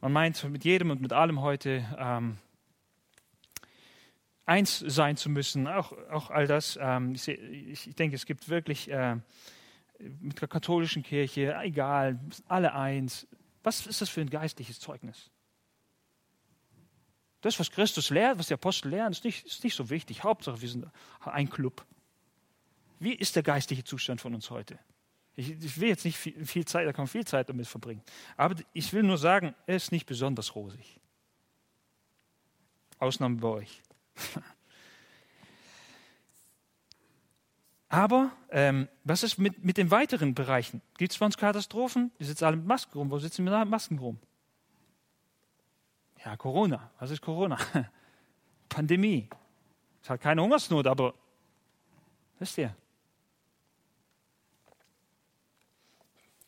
[0.00, 2.38] man meint mit jedem und mit allem heute ähm,
[4.46, 6.76] eins sein zu müssen, auch, auch all das.
[6.82, 9.16] Ähm, ich, ich, denke, es gibt wirklich äh,
[10.00, 13.28] mit der katholischen Kirche, egal, alle eins.
[13.62, 15.30] Was ist das für ein geistliches Zeugnis?
[17.46, 20.24] Das, was Christus lehrt, was die Apostel lehren, ist nicht, ist nicht so wichtig.
[20.24, 20.84] Hauptsache, wir sind
[21.20, 21.86] ein Club.
[22.98, 24.80] Wie ist der geistliche Zustand von uns heute?
[25.36, 28.02] Ich, ich will jetzt nicht viel, viel, Zeit, da kann man viel Zeit damit verbringen.
[28.36, 30.98] Aber ich will nur sagen, er ist nicht besonders rosig.
[32.98, 33.80] Ausnahme bei euch.
[37.88, 40.82] Aber ähm, was ist mit, mit den weiteren Bereichen?
[40.98, 42.10] Gibt es bei uns Katastrophen?
[42.18, 43.08] Wir sitzen alle mit Masken rum.
[43.08, 44.18] Wo sitzen wir mit Masken rum?
[46.26, 46.90] Ja, Corona.
[46.98, 47.56] Was ist Corona?
[48.68, 49.28] Pandemie.
[50.02, 51.14] Es hat keine Hungersnot, aber
[52.40, 52.74] wisst ihr?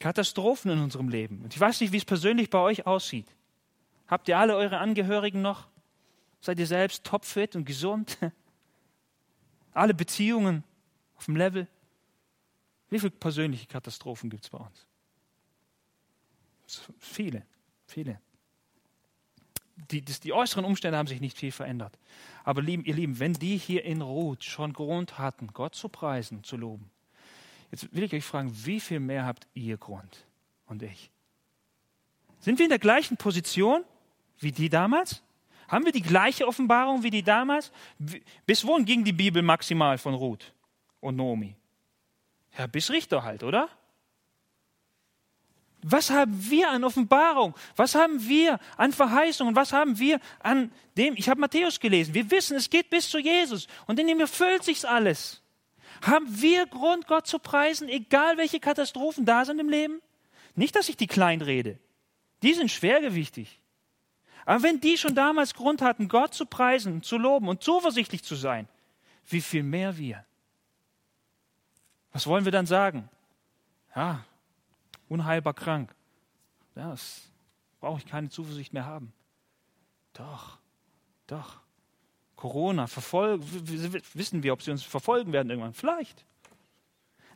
[0.01, 1.43] Katastrophen in unserem Leben.
[1.43, 3.33] Und ich weiß nicht, wie es persönlich bei euch aussieht.
[4.09, 5.69] Habt ihr alle eure Angehörigen noch?
[6.41, 8.19] Seid ihr selbst topfit und gesund?
[9.75, 10.65] Alle Beziehungen
[11.17, 11.69] auf dem Level?
[12.91, 14.87] Wie viele persönliche Katastrophen gibt es bei uns?
[16.99, 17.47] Viele,
[17.87, 18.21] viele
[19.91, 21.99] die, das, die äußeren Umstände haben sich nicht viel verändert.
[22.45, 26.45] Aber lieben, ihr Lieben, wenn die hier in Ruth schon Grund hatten, Gott zu preisen,
[26.45, 26.91] zu loben,
[27.71, 30.27] jetzt will ich euch fragen, wie viel mehr habt ihr Grund
[30.67, 31.11] und ich?
[32.41, 33.85] Sind wir in der gleichen Position
[34.39, 35.23] wie die damals?
[35.69, 37.73] Haben wir die gleiche Offenbarung wie die damals?
[38.47, 40.53] Bis wohin ging die Bibel maximal von Ruth
[41.01, 41.55] und Nomi?
[42.57, 43.69] Ja, bis Richter halt, oder?
[45.83, 47.55] Was haben wir an Offenbarung?
[47.77, 49.55] Was haben wir an Verheißungen?
[49.55, 51.15] Was haben wir an dem?
[51.17, 52.15] Ich habe Matthäus gelesen.
[52.15, 55.41] Wir wissen, es geht bis zu Jesus und in ihm erfüllt sich's alles.
[56.03, 60.01] Haben wir Grund, Gott zu preisen, egal welche Katastrophen da sind im Leben?
[60.55, 61.79] Nicht, dass ich die klein rede.
[62.43, 63.61] Die sind schwergewichtig.
[64.45, 68.35] Aber wenn die schon damals Grund hatten, Gott zu preisen, zu loben und zuversichtlich zu
[68.35, 68.67] sein,
[69.27, 70.25] wie viel mehr wir?
[72.13, 73.09] Was wollen wir dann sagen?
[73.95, 74.25] Ja,
[75.09, 75.95] unheilbar krank.
[76.75, 77.23] das
[77.81, 79.13] brauche ich keine Zuversicht mehr haben.
[80.13, 80.59] Doch,
[81.27, 81.61] doch.
[82.37, 83.45] Corona, verfolgen,
[84.15, 85.75] wissen wir, ob sie uns verfolgen werden irgendwann?
[85.75, 86.25] Vielleicht.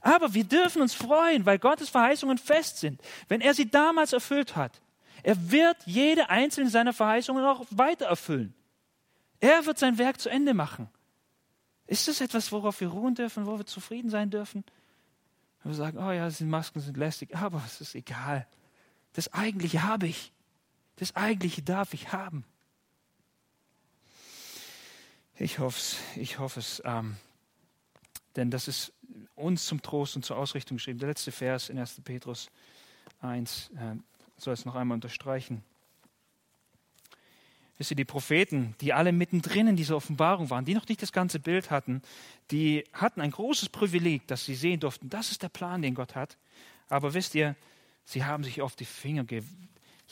[0.01, 3.01] Aber wir dürfen uns freuen, weil Gottes Verheißungen fest sind.
[3.29, 4.81] Wenn er sie damals erfüllt hat,
[5.23, 8.55] er wird jede einzelne seiner Verheißungen auch weiter erfüllen.
[9.39, 10.89] Er wird sein Werk zu Ende machen.
[11.87, 14.65] Ist das etwas, worauf wir ruhen dürfen, wo wir zufrieden sein dürfen?
[15.63, 18.47] Wenn wir sagen, oh ja, die Masken sind lästig, aber es ist egal.
[19.13, 20.33] Das Eigentliche habe ich.
[20.97, 22.45] Das Eigentliche darf ich haben.
[25.37, 26.83] Ich hoffe es, ich hoffe es.
[26.85, 27.17] Ähm,
[28.37, 28.93] denn das ist
[29.35, 30.99] uns zum Trost und zur Ausrichtung geschrieben.
[30.99, 32.01] Der letzte Vers in 1.
[32.03, 32.49] Petrus
[33.21, 33.97] 1 äh,
[34.37, 35.63] soll es noch einmal unterstreichen.
[37.83, 41.11] Wisst ihr, die Propheten, die alle mittendrin in dieser Offenbarung waren, die noch nicht das
[41.11, 42.01] ganze Bild hatten,
[42.53, 46.15] die hatten ein großes Privileg, dass sie sehen durften, das ist der Plan, den Gott
[46.15, 46.37] hat.
[46.89, 47.57] Aber wisst ihr,
[48.05, 49.69] sie haben sich auf die Finger gegeben.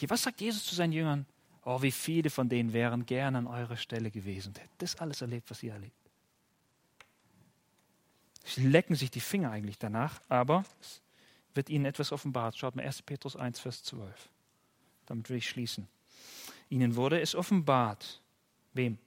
[0.09, 1.27] Was sagt Jesus zu seinen Jüngern?
[1.65, 5.21] Oh, wie viele von denen wären gern an eurer Stelle gewesen und hätten das alles
[5.21, 5.95] erlebt, was ihr erlebt.
[8.43, 11.03] Sie lecken sich die Finger eigentlich danach, aber es
[11.55, 12.59] wird ihnen etwas offenbart.
[12.59, 13.03] Schaut mal 1.
[13.03, 14.29] Petrus 1, Vers 12.
[15.07, 15.87] Damit will ich schließen.
[16.71, 18.23] Ihnen wurde es offenbart,
[18.73, 18.99] wem?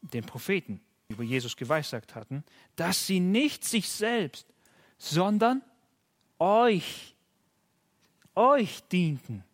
[0.00, 2.44] Den Propheten, die über Jesus geweissagt hatten,
[2.76, 4.46] dass sie nicht sich selbst,
[4.96, 5.62] sondern
[6.38, 7.14] euch,
[8.34, 9.44] euch dienten.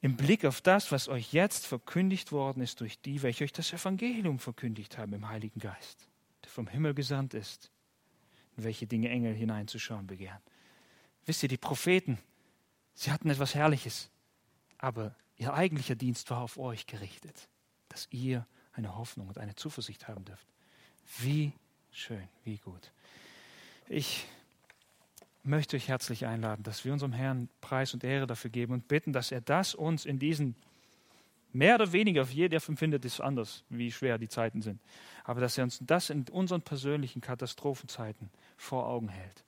[0.00, 3.72] Im Blick auf das, was euch jetzt verkündigt worden ist durch die, welche euch das
[3.72, 6.08] Evangelium verkündigt haben im Heiligen Geist
[6.44, 7.70] der vom Himmel gesandt ist,
[8.56, 10.40] in welche Dinge Engel hineinzuschauen begehren.
[11.26, 12.18] Wisst ihr, die Propheten,
[12.94, 14.10] sie hatten etwas Herrliches,
[14.84, 17.48] aber ihr eigentlicher Dienst war auf euch gerichtet,
[17.88, 20.46] dass ihr eine Hoffnung und eine Zuversicht haben dürft.
[21.20, 21.52] Wie
[21.90, 22.92] schön, wie gut.
[23.88, 24.26] Ich
[25.42, 29.14] möchte euch herzlich einladen, dass wir unserem Herrn Preis und Ehre dafür geben und bitten,
[29.14, 30.54] dass er das uns in diesen
[31.54, 34.82] mehr oder weniger, jeder empfindet es anders, wie schwer die Zeiten sind.
[35.22, 38.28] Aber dass er uns das in unseren persönlichen Katastrophenzeiten
[38.58, 39.44] vor Augen hält.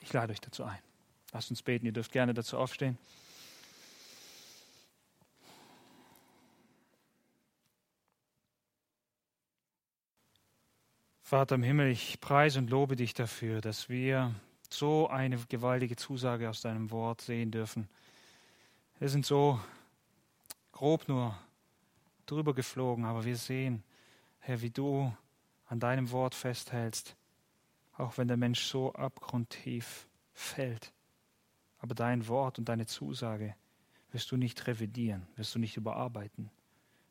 [0.00, 0.78] Ich lade euch dazu ein.
[1.32, 2.96] Lasst uns beten, ihr dürft gerne dazu aufstehen.
[11.34, 14.32] Vater im Himmel, ich preise und lobe dich dafür, dass wir
[14.70, 17.88] so eine gewaltige Zusage aus deinem Wort sehen dürfen.
[19.00, 19.58] Wir sind so
[20.70, 21.36] grob nur
[22.26, 23.82] drüber geflogen, aber wir sehen,
[24.38, 25.12] Herr, wie du
[25.66, 27.16] an deinem Wort festhältst,
[27.96, 30.92] auch wenn der Mensch so abgrundtief fällt.
[31.80, 33.56] Aber dein Wort und deine Zusage
[34.12, 36.52] wirst du nicht revidieren, wirst du nicht überarbeiten,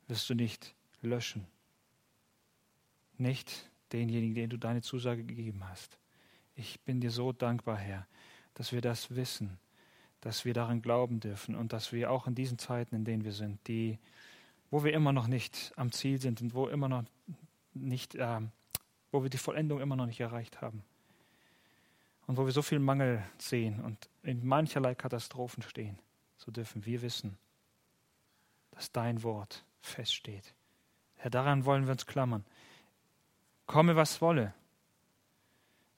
[0.07, 1.45] wirst du nicht löschen.
[3.17, 5.97] Nicht denjenigen, den du deine Zusage gegeben hast.
[6.55, 8.07] Ich bin dir so dankbar, Herr,
[8.55, 9.57] dass wir das wissen,
[10.21, 13.33] dass wir daran glauben dürfen und dass wir auch in diesen Zeiten, in denen wir
[13.33, 13.99] sind, die,
[14.71, 17.03] wo wir immer noch nicht am Ziel sind und wo immer noch
[17.73, 18.41] nicht, äh,
[19.11, 20.83] wo wir die Vollendung immer noch nicht erreicht haben
[22.27, 25.99] und wo wir so viel Mangel sehen und in mancherlei Katastrophen stehen,
[26.37, 27.37] so dürfen wir wissen,
[28.71, 30.53] dass dein Wort feststeht.
[31.17, 32.45] Herr, daran wollen wir uns klammern.
[33.65, 34.53] Komme, was wolle.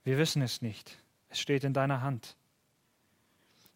[0.03, 0.97] Wir wissen es nicht.
[1.29, 2.37] Es steht in deiner Hand.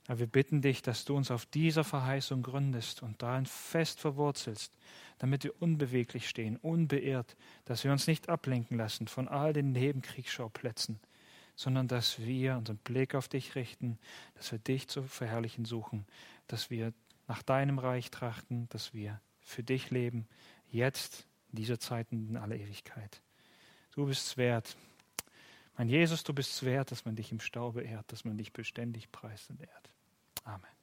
[0.07, 4.73] Aber wir bitten dich, dass du uns auf dieser Verheißung gründest und darin fest verwurzelst,
[5.19, 7.35] damit wir unbeweglich stehen, unbeirrt,
[7.65, 10.99] dass wir uns nicht ablenken lassen von all den Nebenkriegsschauplätzen,
[11.55, 13.99] sondern dass wir unseren Blick auf dich richten,
[14.33, 16.07] dass wir dich zu verherrlichen suchen,
[16.47, 16.93] dass wir
[17.27, 20.27] nach deinem Reich trachten, dass wir für dich leben,
[20.71, 23.21] jetzt, in dieser Zeit und in aller Ewigkeit.
[23.99, 24.77] Du bist wert.
[25.77, 29.11] Mein Jesus, du bist wert, dass man dich im Staube ehrt, dass man dich beständig
[29.11, 29.89] preist und ehrt.
[30.45, 30.78] Amen.